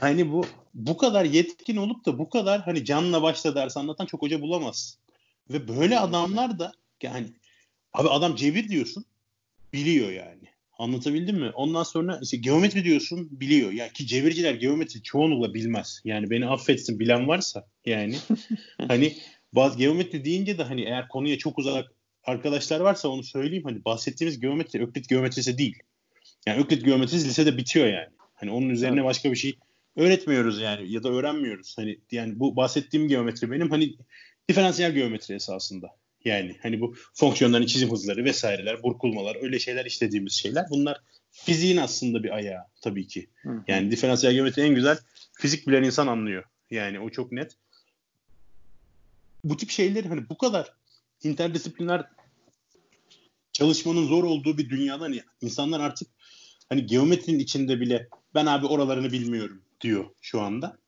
Hani 0.00 0.32
bu 0.32 0.44
bu 0.74 0.96
kadar 0.96 1.24
yetkin 1.24 1.76
olup 1.76 2.06
da 2.06 2.18
bu 2.18 2.30
kadar 2.30 2.60
hani 2.60 2.84
canla 2.84 3.22
başla 3.22 3.54
ders 3.54 3.76
anlatan 3.76 4.06
çok 4.06 4.22
hoca 4.22 4.40
bulamaz. 4.40 4.98
Ve 5.50 5.68
böyle 5.68 5.98
adamlar 5.98 6.58
da 6.58 6.72
yani 7.02 7.26
abi 7.96 8.08
adam 8.08 8.36
cevir 8.36 8.68
diyorsun 8.68 9.04
biliyor 9.72 10.10
yani. 10.12 10.42
Anlatabildim 10.78 11.36
mi? 11.36 11.50
Ondan 11.54 11.82
sonra 11.82 12.18
işte 12.22 12.36
geometri 12.36 12.84
diyorsun 12.84 13.28
biliyor. 13.30 13.72
Ya 13.72 13.92
ki 13.92 14.06
çeviriciler 14.06 14.54
geometri 14.54 15.02
çoğunlukla 15.02 15.54
bilmez. 15.54 16.00
Yani 16.04 16.30
beni 16.30 16.46
affetsin 16.46 16.98
bilen 16.98 17.28
varsa 17.28 17.66
yani 17.86 18.16
hani 18.88 19.16
bazı 19.52 19.78
geometri 19.78 20.24
deyince 20.24 20.58
de 20.58 20.62
hani 20.62 20.82
eğer 20.82 21.08
konuya 21.08 21.38
çok 21.38 21.58
uzak 21.58 21.92
arkadaşlar 22.24 22.80
varsa 22.80 23.08
onu 23.08 23.22
söyleyeyim. 23.22 23.64
Hani 23.64 23.84
bahsettiğimiz 23.84 24.40
geometri 24.40 24.82
Öklit 24.82 25.08
geometrisi 25.08 25.58
değil. 25.58 25.78
Yani 26.46 26.60
Öklit 26.60 26.84
geometrisi 26.84 27.28
lisede 27.28 27.56
bitiyor 27.56 27.86
yani. 27.86 28.08
Hani 28.34 28.50
onun 28.50 28.68
üzerine 28.68 29.00
evet. 29.00 29.08
başka 29.08 29.30
bir 29.30 29.36
şey 29.36 29.58
öğretmiyoruz 29.96 30.60
yani 30.60 30.92
ya 30.92 31.02
da 31.02 31.08
öğrenmiyoruz. 31.08 31.78
Hani 31.78 31.98
yani 32.10 32.40
bu 32.40 32.56
bahsettiğim 32.56 33.08
geometri 33.08 33.50
benim 33.50 33.70
hani 33.70 33.94
diferansiyel 34.48 34.92
geometri 34.92 35.34
esasında. 35.34 35.88
Yani 36.26 36.56
hani 36.62 36.80
bu 36.80 36.94
fonksiyonların 37.14 37.66
çizim 37.66 37.90
hızları 37.90 38.24
vesaireler, 38.24 38.82
burkulmalar 38.82 39.42
öyle 39.42 39.58
şeyler 39.58 39.84
işlediğimiz 39.84 40.32
şeyler. 40.32 40.66
Bunlar 40.70 41.00
fiziğin 41.30 41.76
aslında 41.76 42.22
bir 42.22 42.30
ayağı 42.30 42.62
tabii 42.80 43.06
ki. 43.06 43.30
Hı. 43.42 43.64
Yani 43.68 43.90
diferansiyel 43.90 44.34
geometri 44.34 44.62
en 44.62 44.74
güzel 44.74 44.98
fizik 45.32 45.68
bilen 45.68 45.82
insan 45.82 46.06
anlıyor. 46.06 46.44
Yani 46.70 47.00
o 47.00 47.10
çok 47.10 47.32
net 47.32 47.56
bu 49.44 49.56
tip 49.56 49.70
şeyleri 49.70 50.08
hani 50.08 50.28
bu 50.28 50.38
kadar 50.38 50.72
interdisipliner 51.22 52.04
çalışmanın 53.52 54.06
zor 54.06 54.24
olduğu 54.24 54.58
bir 54.58 54.70
dünyada 54.70 55.04
hani 55.04 55.22
insanlar 55.40 55.80
artık 55.80 56.08
hani 56.68 56.86
geometrinin 56.86 57.38
içinde 57.38 57.80
bile 57.80 58.08
ben 58.34 58.46
abi 58.46 58.66
oralarını 58.66 59.12
bilmiyorum 59.12 59.62
diyor 59.80 60.04
şu 60.20 60.40
anda. 60.40 60.78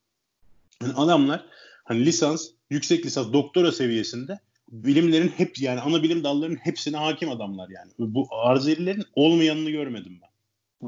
Hani 0.81 0.93
adamlar 0.93 1.47
hani 1.85 2.07
lisans, 2.07 2.49
yüksek 2.71 3.07
lisans, 3.07 3.33
doktora 3.33 3.73
seviyesinde 3.73 4.39
bilimlerin 4.73 5.29
hep 5.29 5.61
yani 5.61 5.81
ana 5.81 6.03
bilim 6.03 6.25
dallarının 6.25 6.57
hepsine 6.57 6.97
hakim 6.97 7.31
adamlar 7.31 7.69
yani. 7.69 7.93
Bu 7.99 8.29
arzelilerin 8.31 9.05
olmayanını 9.15 9.71
görmedim 9.71 10.19
ben. 10.23 10.29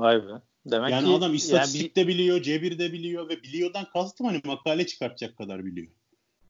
Vay 0.01 0.16
be. 0.16 0.43
Demek 0.66 0.90
yani 0.90 1.09
ki, 1.09 1.14
adam 1.14 1.35
istatistik 1.35 1.97
yani 1.97 2.09
bir... 2.09 2.14
biliyor, 2.14 2.43
cebir 2.43 2.79
de 2.79 2.93
biliyor 2.93 3.29
ve 3.29 3.43
biliyordan 3.43 3.87
kastım 3.93 4.27
hani 4.27 4.40
makale 4.45 4.87
çıkartacak 4.87 5.37
kadar 5.37 5.64
biliyor. 5.64 5.88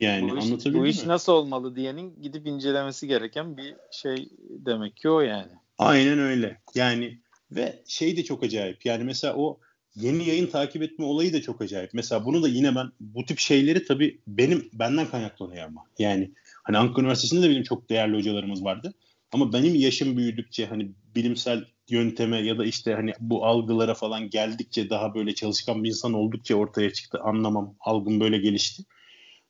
Yani 0.00 0.30
bu 0.30 0.38
iş, 0.38 0.64
bu 0.74 0.86
iş 0.86 1.06
nasıl 1.06 1.32
olmalı 1.32 1.76
diyenin 1.76 2.22
gidip 2.22 2.46
incelemesi 2.46 3.08
gereken 3.08 3.56
bir 3.56 3.74
şey 3.92 4.28
demek 4.40 4.96
ki 4.96 5.08
o 5.08 5.20
yani. 5.20 5.52
Aynen 5.78 6.18
öyle. 6.18 6.60
Yani 6.74 7.18
ve 7.50 7.82
şey 7.86 8.16
de 8.16 8.24
çok 8.24 8.42
acayip. 8.42 8.86
Yani 8.86 9.04
mesela 9.04 9.34
o 9.36 9.58
yeni 9.94 10.28
yayın 10.28 10.46
takip 10.46 10.82
etme 10.82 11.04
olayı 11.04 11.32
da 11.32 11.42
çok 11.42 11.62
acayip. 11.62 11.94
Mesela 11.94 12.24
bunu 12.24 12.42
da 12.42 12.48
yine 12.48 12.74
ben 12.74 12.92
bu 13.00 13.24
tip 13.24 13.38
şeyleri 13.38 13.84
tabii 13.84 14.18
benim 14.26 14.70
benden 14.72 15.06
kaynaklanıyor 15.06 15.64
ama. 15.64 15.84
Yani 15.98 16.30
hani 16.62 16.78
Ankara 16.78 17.00
Üniversitesi'nde 17.00 17.42
de 17.42 17.50
benim 17.50 17.62
çok 17.62 17.90
değerli 17.90 18.16
hocalarımız 18.16 18.64
vardı. 18.64 18.94
Ama 19.32 19.52
benim 19.52 19.74
yaşım 19.74 20.16
büyüdükçe 20.16 20.66
hani 20.66 20.92
bilimsel 21.14 21.64
yönteme 21.88 22.40
ya 22.40 22.58
da 22.58 22.64
işte 22.64 22.94
hani 22.94 23.12
bu 23.20 23.46
algılara 23.46 23.94
falan 23.94 24.30
geldikçe 24.30 24.90
daha 24.90 25.14
böyle 25.14 25.34
çalışkan 25.34 25.84
bir 25.84 25.88
insan 25.88 26.12
oldukça 26.12 26.54
ortaya 26.54 26.92
çıktı. 26.92 27.20
Anlamam, 27.22 27.76
algım 27.80 28.20
böyle 28.20 28.38
gelişti. 28.38 28.82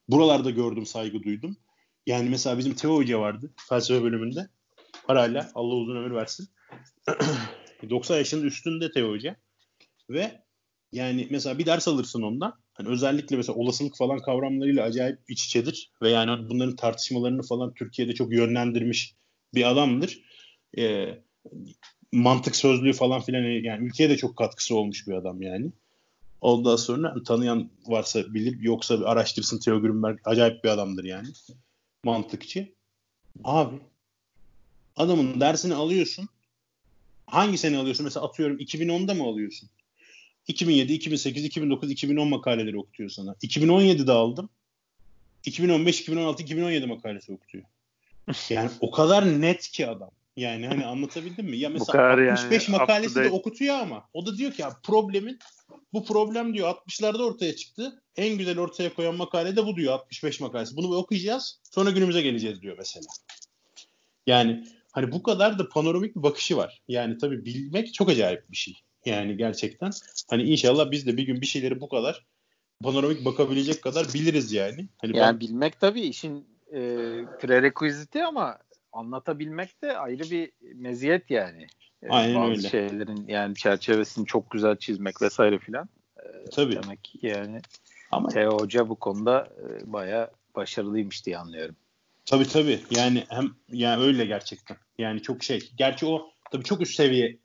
Buralarda 0.09 0.51
gördüm, 0.51 0.87
saygı 0.87 1.23
duydum. 1.23 1.57
Yani 2.07 2.31
mesela 2.31 2.59
bizim 2.59 2.75
Teo 2.75 2.97
Hoca 2.97 3.21
vardı 3.21 3.51
felsefe 3.69 4.03
bölümünde. 4.03 4.49
Hala 5.07 5.51
Allah 5.55 5.75
uzun 5.75 5.97
ömür 5.97 6.15
versin. 6.15 6.49
90 7.91 8.17
yaşının 8.17 8.45
üstünde 8.45 8.93
Teo 8.93 9.11
Hoca. 9.11 9.37
Ve 10.11 10.43
yani 10.93 11.27
mesela 11.31 11.59
bir 11.59 11.67
ders 11.67 11.89
alırsın 11.89 12.23
ondan. 12.23 12.60
Hani 12.81 12.93
özellikle 12.93 13.37
mesela 13.37 13.59
olasılık 13.59 13.97
falan 13.97 14.19
kavramlarıyla 14.19 14.85
acayip 14.85 15.19
iç 15.29 15.45
içedir. 15.45 15.91
Ve 16.03 16.11
yani 16.11 16.49
bunların 16.49 16.77
tartışmalarını 16.77 17.43
falan 17.43 17.75
Türkiye'de 17.75 18.15
çok 18.15 18.33
yönlendirmiş 18.33 19.15
bir 19.55 19.71
adamdır. 19.71 20.21
Ee, 20.79 21.19
mantık 22.13 22.57
sözlüğü 22.57 22.93
falan 22.93 23.21
filan 23.21 23.41
yani 23.41 23.87
ülkeye 23.87 24.11
de 24.11 24.17
çok 24.17 24.37
katkısı 24.37 24.77
olmuş 24.77 25.09
bir 25.09 25.13
adam 25.13 25.43
yani. 25.43 25.73
Ondan 26.41 26.77
sonra 26.77 27.15
tanıyan 27.27 27.71
varsa 27.87 28.35
bilip 28.35 28.65
yoksa 28.65 29.01
bir 29.01 29.05
araştırsın 29.05 29.59
Theo 29.59 29.81
Grünberg 29.81 30.19
acayip 30.25 30.65
bir 30.65 30.69
adamdır 30.69 31.05
yani. 31.05 31.29
Mantıkçı. 32.05 32.75
Abi 33.45 33.77
adamın 34.97 35.41
dersini 35.41 35.75
alıyorsun. 35.75 36.29
Hangi 37.27 37.59
sene 37.59 37.79
alıyorsun? 37.79 38.05
Mesela 38.05 38.27
atıyorum 38.27 38.59
2010'da 38.59 39.15
mı 39.15 39.25
alıyorsun? 39.25 39.71
2007, 40.51 40.93
2008, 40.93 41.45
2009, 41.45 41.91
2010 41.91 42.29
makaleleri 42.29 42.79
okutuyor 42.79 43.11
sana. 43.11 43.33
2017'de 43.33 44.13
aldım. 44.13 44.49
2015, 45.45 46.01
2016, 46.01 46.43
2017 46.43 46.87
makalesi 46.87 47.33
okutuyor. 47.33 47.65
Yani 48.49 48.71
o 48.81 48.91
kadar 48.91 49.41
net 49.41 49.69
ki 49.69 49.87
adam. 49.87 50.11
Yani 50.37 50.67
hani 50.67 50.87
anlatabildim 50.87 51.47
mi? 51.47 51.59
Ya 51.59 51.69
mesela 51.69 52.11
65 52.33 52.69
yani, 52.69 52.79
makalesi 52.79 53.15
de 53.15 53.31
okutuyor 53.31 53.75
ama 53.75 54.09
o 54.15 54.27
da 54.27 54.37
diyor 54.37 54.53
ki 54.53 54.63
ya 54.63 54.77
problemin 54.83 55.39
bu 55.93 56.05
problem 56.05 56.55
diyor 56.55 56.75
60'larda 56.75 57.23
ortaya 57.23 57.57
çıktı. 57.57 58.03
En 58.17 58.39
güzel 58.39 58.59
ortaya 58.59 58.95
koyan 58.95 59.15
makale 59.15 59.57
de 59.57 59.67
bu 59.67 59.77
diyor 59.77 59.93
65 59.93 60.41
makalesi. 60.41 60.77
Bunu 60.77 60.97
okuyacağız. 60.97 61.61
Sonra 61.71 61.91
günümüze 61.91 62.23
geleceğiz 62.23 62.63
diyor 62.63 62.77
mesela. 62.79 63.07
Yani 64.27 64.65
hani 64.93 65.13
bu 65.13 65.23
kadar 65.23 65.59
da 65.59 65.69
panoramik 65.69 66.17
bir 66.17 66.23
bakışı 66.23 66.57
var. 66.57 66.83
Yani 66.89 67.19
tabii 67.19 67.45
bilmek 67.45 67.95
çok 67.95 68.09
acayip 68.09 68.51
bir 68.51 68.57
şey. 68.57 68.75
Yani 69.05 69.37
gerçekten 69.37 69.91
hani 70.31 70.43
inşallah 70.43 70.91
biz 70.91 71.07
de 71.07 71.17
bir 71.17 71.23
gün 71.23 71.41
bir 71.41 71.47
şeyleri 71.47 71.81
bu 71.81 71.89
kadar 71.89 72.27
panoramik 72.83 73.25
bakabilecek 73.25 73.83
kadar 73.83 74.07
biliriz 74.15 74.53
yani. 74.53 74.89
Hani 74.99 75.17
yani 75.17 75.33
ben... 75.33 75.41
bilmek 75.41 75.81
tabii 75.81 76.01
işin 76.01 76.47
e, 76.73 76.81
prerequisiti 77.41 78.25
ama 78.25 78.59
anlatabilmek 78.93 79.83
de 79.83 79.99
ayrı 79.99 80.31
bir 80.31 80.51
meziyet 80.75 81.31
yani. 81.31 81.67
E, 82.03 82.09
Aynen 82.09 82.35
Bazı 82.35 82.51
öyle. 82.51 82.69
şeylerin 82.69 83.25
yani 83.29 83.55
çerçevesini 83.55 84.27
çok 84.27 84.51
güzel 84.51 84.77
çizmek 84.77 85.23
vesaire 85.23 85.59
filan. 85.59 85.89
E, 86.17 86.51
Tabii. 86.51 86.83
Demek 86.83 87.15
yani 87.23 87.61
ama 88.11 88.29
Teo 88.29 88.59
Hoca 88.59 88.89
bu 88.89 88.97
konuda 88.97 89.49
e, 89.59 89.93
bayağı 89.93 90.31
başarılıymış 90.57 91.27
diye 91.27 91.39
anlıyorum. 91.39 91.77
Tabii 92.27 92.49
tabii. 92.49 92.81
Yani 92.91 93.25
hem 93.29 93.51
yani 93.73 94.03
öyle 94.03 94.25
gerçekten. 94.25 94.77
Yani 94.99 95.23
çok 95.23 95.43
şey. 95.43 95.71
Gerçi 95.77 96.07
o 96.07 96.31
tabii 96.51 96.65
çok 96.65 96.81
üst 96.81 96.95
seviye 96.95 97.39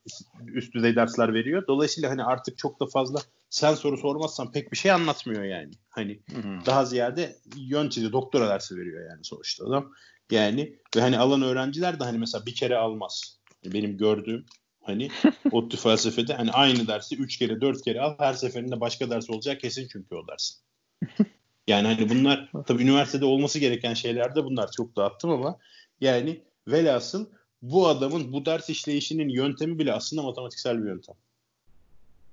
üst 0.47 0.73
düzey 0.73 0.95
dersler 0.95 1.33
veriyor. 1.33 1.67
Dolayısıyla 1.67 2.09
hani 2.09 2.23
artık 2.23 2.57
çok 2.57 2.79
da 2.79 2.85
fazla 2.85 3.19
sen 3.49 3.73
soru 3.73 3.97
sormazsan 3.97 4.51
pek 4.51 4.71
bir 4.71 4.77
şey 4.77 4.91
anlatmıyor 4.91 5.43
yani. 5.43 5.71
Hani 5.89 6.19
Hı-hı. 6.31 6.65
daha 6.65 6.85
ziyade 6.85 7.35
yön 7.55 7.89
çiziyor. 7.89 8.13
Doktora 8.13 8.49
dersi 8.49 8.77
veriyor 8.77 9.09
yani 9.09 9.23
sonuçta 9.23 9.65
adam. 9.65 9.91
Yani 10.31 10.79
ve 10.95 11.01
hani 11.01 11.17
alan 11.17 11.41
öğrenciler 11.41 11.99
de 11.99 12.03
hani 12.03 12.17
mesela 12.17 12.45
bir 12.45 12.55
kere 12.55 12.75
almaz. 12.77 13.39
Benim 13.65 13.97
gördüğüm 13.97 14.45
hani 14.81 15.09
ODTÜ 15.51 15.77
felsefede 15.77 16.33
hani 16.33 16.51
aynı 16.51 16.87
dersi 16.87 17.15
üç 17.15 17.37
kere 17.37 17.61
dört 17.61 17.81
kere 17.81 18.01
al 18.01 18.15
her 18.19 18.33
seferinde 18.33 18.79
başka 18.79 19.09
ders 19.09 19.29
olacak 19.29 19.61
kesin 19.61 19.87
çünkü 19.91 20.15
o 20.15 20.27
ders. 20.27 20.59
Yani 21.67 21.87
hani 21.87 22.09
bunlar 22.09 22.51
tabii 22.67 22.83
üniversitede 22.83 23.25
olması 23.25 23.59
gereken 23.59 23.93
şeyler 23.93 24.35
de 24.35 24.43
bunlar. 24.43 24.71
Çok 24.71 24.95
dağıttım 24.95 25.29
ama 25.31 25.59
yani 26.01 26.43
velhasıl 26.67 27.29
bu 27.71 27.87
adamın 27.87 28.33
bu 28.33 28.45
ders 28.45 28.69
işleyişinin 28.69 29.29
yöntemi 29.29 29.79
bile 29.79 29.93
aslında 29.93 30.21
matematiksel 30.21 30.83
bir 30.83 30.87
yöntem. 30.87 31.15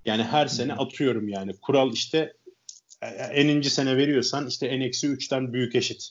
Yani 0.04 0.22
her 0.22 0.46
sene 0.46 0.74
atıyorum 0.74 1.28
yani. 1.28 1.52
Kural 1.62 1.92
işte 1.92 2.32
e, 3.02 3.06
e, 3.06 3.10
eninci 3.10 3.70
sene 3.70 3.96
veriyorsan 3.96 4.46
işte 4.46 4.80
n 4.80 4.84
eksi 4.84 5.06
3'ten 5.06 5.52
büyük 5.52 5.74
eşit 5.74 6.10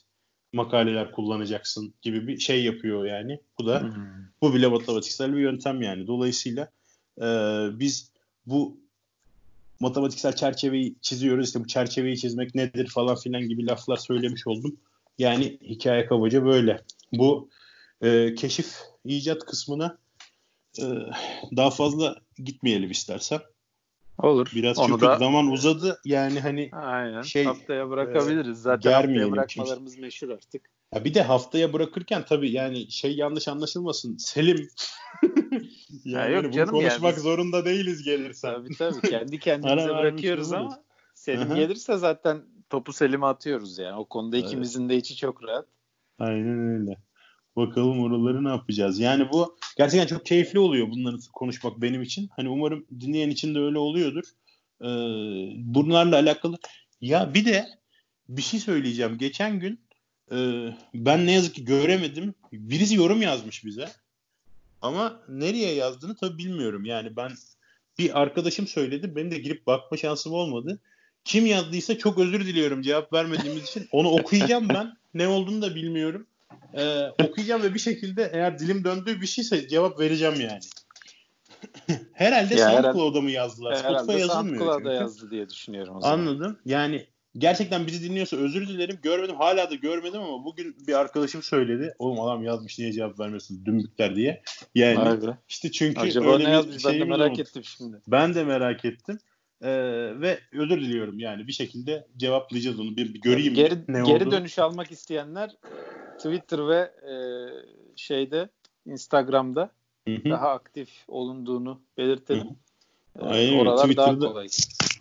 makaleler 0.54 1.12
kullanacaksın 1.12 1.94
gibi 2.02 2.28
bir 2.28 2.40
şey 2.40 2.64
yapıyor 2.64 3.06
yani. 3.06 3.40
Bu 3.60 3.68
da 3.68 3.82
hmm. 3.82 4.04
bu 4.42 4.54
bile 4.54 4.68
matematiksel 4.68 5.34
bir 5.34 5.40
yöntem 5.40 5.82
yani. 5.82 6.08
Dolayısıyla 6.08 6.72
e, 7.22 7.26
biz 7.80 8.12
bu 8.46 8.78
matematiksel 9.80 10.36
çerçeveyi 10.36 10.96
çiziyoruz. 11.02 11.48
İşte 11.48 11.60
bu 11.60 11.68
çerçeveyi 11.68 12.18
çizmek 12.18 12.56
nedir 12.56 12.88
falan 12.88 13.16
filan 13.16 13.42
gibi 13.42 13.68
laflar 13.68 13.98
söylemiş 13.98 14.48
oldum. 14.48 14.78
Yani 15.18 15.58
hikaye 15.62 16.06
kabaca 16.06 16.46
böyle. 16.46 16.82
Bu 17.14 17.50
e, 18.02 18.36
keşif 18.36 18.91
icat 19.06 19.46
kısmına 19.46 19.98
e, 20.80 20.84
daha 21.56 21.72
fazla 21.72 22.16
gitmeyelim 22.38 22.92
istersen. 22.92 23.40
Olur. 24.18 24.52
Biraz 24.56 24.80
Onu 24.80 24.88
çünkü 24.88 25.02
da... 25.02 25.18
zaman 25.18 25.48
uzadı. 25.48 26.02
Yani 26.06 26.40
hani 26.40 26.70
Aynen. 26.72 27.22
şey 27.22 27.44
haftaya 27.44 27.90
bırakabiliriz. 27.90 28.60
E, 28.60 28.62
Zaten 28.62 28.92
haftaya 28.92 29.32
bırakmalarımız 29.32 29.94
çünkü. 29.94 30.06
meşhur 30.06 30.30
artık. 30.30 30.70
Ya 30.96 31.06
bir 31.06 31.14
de 31.14 31.22
haftaya 31.22 31.74
bırakırken 31.74 32.26
tabii 32.26 32.52
yani 32.52 32.92
şey 32.92 33.16
yanlış 33.16 33.48
anlaşılmasın. 33.48 34.18
Selim 34.18 34.68
yani 36.06 36.34
yok, 36.34 36.44
bunu 36.44 36.52
canım 36.52 36.72
konuşmak 36.72 37.14
yani. 37.14 37.24
zorunda 37.24 37.66
değiliz 37.66 38.04
gelirsen. 38.04 38.54
Tabii 38.54 38.76
tabii. 38.78 39.10
Kendi 39.10 39.40
kendimize 39.40 39.90
bırakıyoruz 39.90 40.54
ama 40.54 40.84
Selim 41.14 41.52
Aha. 41.52 41.56
gelirse 41.56 41.98
zaten 41.98 42.44
topu 42.70 42.94
Selim'e 42.94 43.26
atıyoruz 43.26 43.78
yani. 43.78 43.96
O 43.98 44.06
konuda 44.06 44.38
evet. 44.38 44.48
ikimizin 44.48 44.90
de 44.90 44.96
içi 44.96 45.16
çok 45.16 45.44
rahat. 45.44 45.66
Aynen 46.20 46.80
öyle. 46.80 46.98
Bakalım 47.56 48.00
oraları 48.00 48.44
ne 48.44 48.50
yapacağız. 48.50 49.00
Yani 49.00 49.30
bu 49.32 49.58
gerçekten 49.78 50.08
çok 50.08 50.26
keyifli 50.26 50.60
oluyor 50.60 50.92
bunları 50.92 51.18
konuşmak 51.34 51.82
benim 51.82 52.02
için. 52.02 52.30
Hani 52.36 52.50
umarım 52.50 52.86
dinleyen 53.00 53.30
için 53.30 53.56
de 53.56 53.60
öyle 53.60 53.78
oluyordur. 53.78 54.24
Ee, 54.82 54.88
bunlarla 55.58 56.16
alakalı. 56.16 56.58
Ya 57.02 57.34
bir 57.34 57.46
de 57.46 57.68
bir 58.30 58.42
şey 58.42 58.60
söyleyeceğim. 58.60 59.18
Geçen 59.18 59.60
gün 59.60 59.80
e, 60.32 60.38
ben 60.94 61.26
ne 61.26 61.32
yazık 61.32 61.56
ki 61.56 61.66
göremedim. 61.66 62.34
Birisi 62.54 62.96
yorum 62.96 63.22
yazmış 63.22 63.66
bize. 63.66 63.90
Ama 64.82 65.22
nereye 65.30 65.74
yazdığını 65.74 66.16
tabii 66.16 66.38
bilmiyorum. 66.38 66.86
Yani 66.86 67.16
ben 67.16 67.32
bir 68.00 68.22
arkadaşım 68.22 68.68
söyledi. 68.68 69.16
Benim 69.16 69.32
de 69.32 69.38
girip 69.38 69.68
bakma 69.68 69.98
şansım 69.98 70.34
olmadı. 70.34 70.80
Kim 71.26 71.46
yazdıysa 71.46 71.98
çok 71.98 72.20
özür 72.20 72.46
diliyorum 72.46 72.82
cevap 72.82 73.14
vermediğimiz 73.14 73.64
için. 73.64 73.88
Onu 73.92 74.10
okuyacağım 74.10 74.70
ben. 74.70 74.94
Ne 75.14 75.28
olduğunu 75.28 75.62
da 75.62 75.76
bilmiyorum 75.76 76.28
e, 76.74 77.08
okuyacağım 77.24 77.64
ve 77.64 77.74
bir 77.74 77.80
şekilde 77.80 78.32
eğer 78.34 78.60
dilim 78.60 78.84
döndüğü 78.84 79.22
bir 79.22 79.28
şeyse 79.28 79.68
cevap 79.68 80.00
vereceğim 80.00 80.42
yani. 80.42 80.60
herhalde 82.14 82.56
ya 82.56 82.70
SoundCloud'a 82.72 83.22
mı 83.22 83.32
yazdılar? 83.32 83.76
Spotify 83.76 84.20
yazılmıyor 84.20 84.66
SoundCloud'a 84.66 84.94
yazdı 84.94 85.32
diye 85.32 85.50
düşünüyorum 85.50 85.96
o 85.96 86.02
zaman. 86.02 86.20
Anladım. 86.20 86.60
Yani 86.66 87.06
gerçekten 87.38 87.88
bizi 87.88 88.10
dinliyorsa 88.10 88.38
özür 88.38 88.68
dilerim. 88.68 89.00
Görmedim. 89.04 89.36
Hala 89.36 89.72
da 89.72 89.76
görmedim 89.76 90.22
ama 90.22 90.46
bugün 90.46 90.76
bir 90.88 90.94
arkadaşım 90.94 91.44
söyledi. 91.44 91.94
Oğlum 92.00 92.22
adam 92.22 92.44
yazmış 92.44 92.80
niye 92.80 92.94
cevap 92.94 93.20
vermiyorsunuz 93.20 93.66
dümbükler 93.66 94.16
diye. 94.16 94.42
Yani 94.76 94.96
Harbi. 94.96 95.26
işte 95.50 95.72
çünkü 95.72 96.00
Acaba 96.00 96.34
öyle 96.34 96.44
ne 96.44 96.50
yazmış 96.50 96.86
ben 96.86 97.00
de 97.00 97.04
merak 97.04 97.26
olmadı. 97.28 97.42
ettim 97.42 97.64
şimdi. 97.64 98.02
Ben 98.08 98.36
de 98.36 98.44
merak 98.44 98.86
ettim. 98.86 99.20
Ee, 99.64 99.70
ve 100.22 100.40
özür 100.54 100.82
diliyorum 100.82 101.20
yani 101.20 101.48
bir 101.48 101.52
şekilde 101.52 102.08
cevaplayacağız 102.18 102.80
onu 102.80 102.98
bir, 102.98 103.14
bir 103.14 103.22
göreyim 103.22 103.54
geri, 103.54 103.76
ne 103.88 104.02
geri 104.02 104.26
oldu. 104.26 104.32
dönüş 104.32 104.60
almak 104.60 104.92
isteyenler 104.92 105.52
Twitter 106.24 106.68
ve 106.68 106.92
e, 107.12 107.14
şeyde 107.96 108.50
Instagram'da 108.86 109.72
Hı-hı. 110.08 110.30
daha 110.30 110.50
aktif 110.50 110.90
olunduğunu 111.08 111.82
belirtelim. 111.98 112.48
Hı-hı. 112.48 113.26
E, 113.26 113.30
aynen, 113.30 113.60
oralar 113.60 113.84
Twitter'da, 113.84 114.22
daha 114.22 114.30
kolay. 114.30 114.48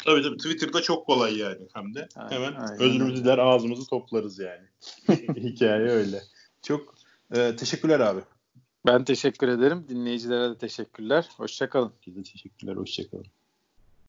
Tabii 0.04 0.22
tabii 0.22 0.36
Twitter'da 0.36 0.82
çok 0.82 1.06
kolay 1.06 1.38
yani 1.38 1.68
hem 1.74 1.94
de. 1.94 2.08
Aynen, 2.16 2.30
Hemen 2.30 2.60
aynen. 2.60 2.80
özrümüzü 2.80 3.24
der 3.24 3.38
ağzımızı 3.38 3.86
toplarız 3.86 4.38
yani. 4.38 4.66
Hikaye 5.36 5.88
öyle. 5.88 6.22
Çok 6.62 6.94
e, 7.34 7.56
teşekkürler 7.56 8.00
abi. 8.00 8.20
Ben 8.86 9.04
teşekkür 9.04 9.48
ederim. 9.48 9.86
Dinleyicilere 9.88 10.50
de 10.50 10.58
teşekkürler. 10.58 11.28
Hoşçakalın. 11.36 11.92
Size 12.04 12.22
teşekkürler. 12.22 12.76
Hoşçakalın. 12.76 13.26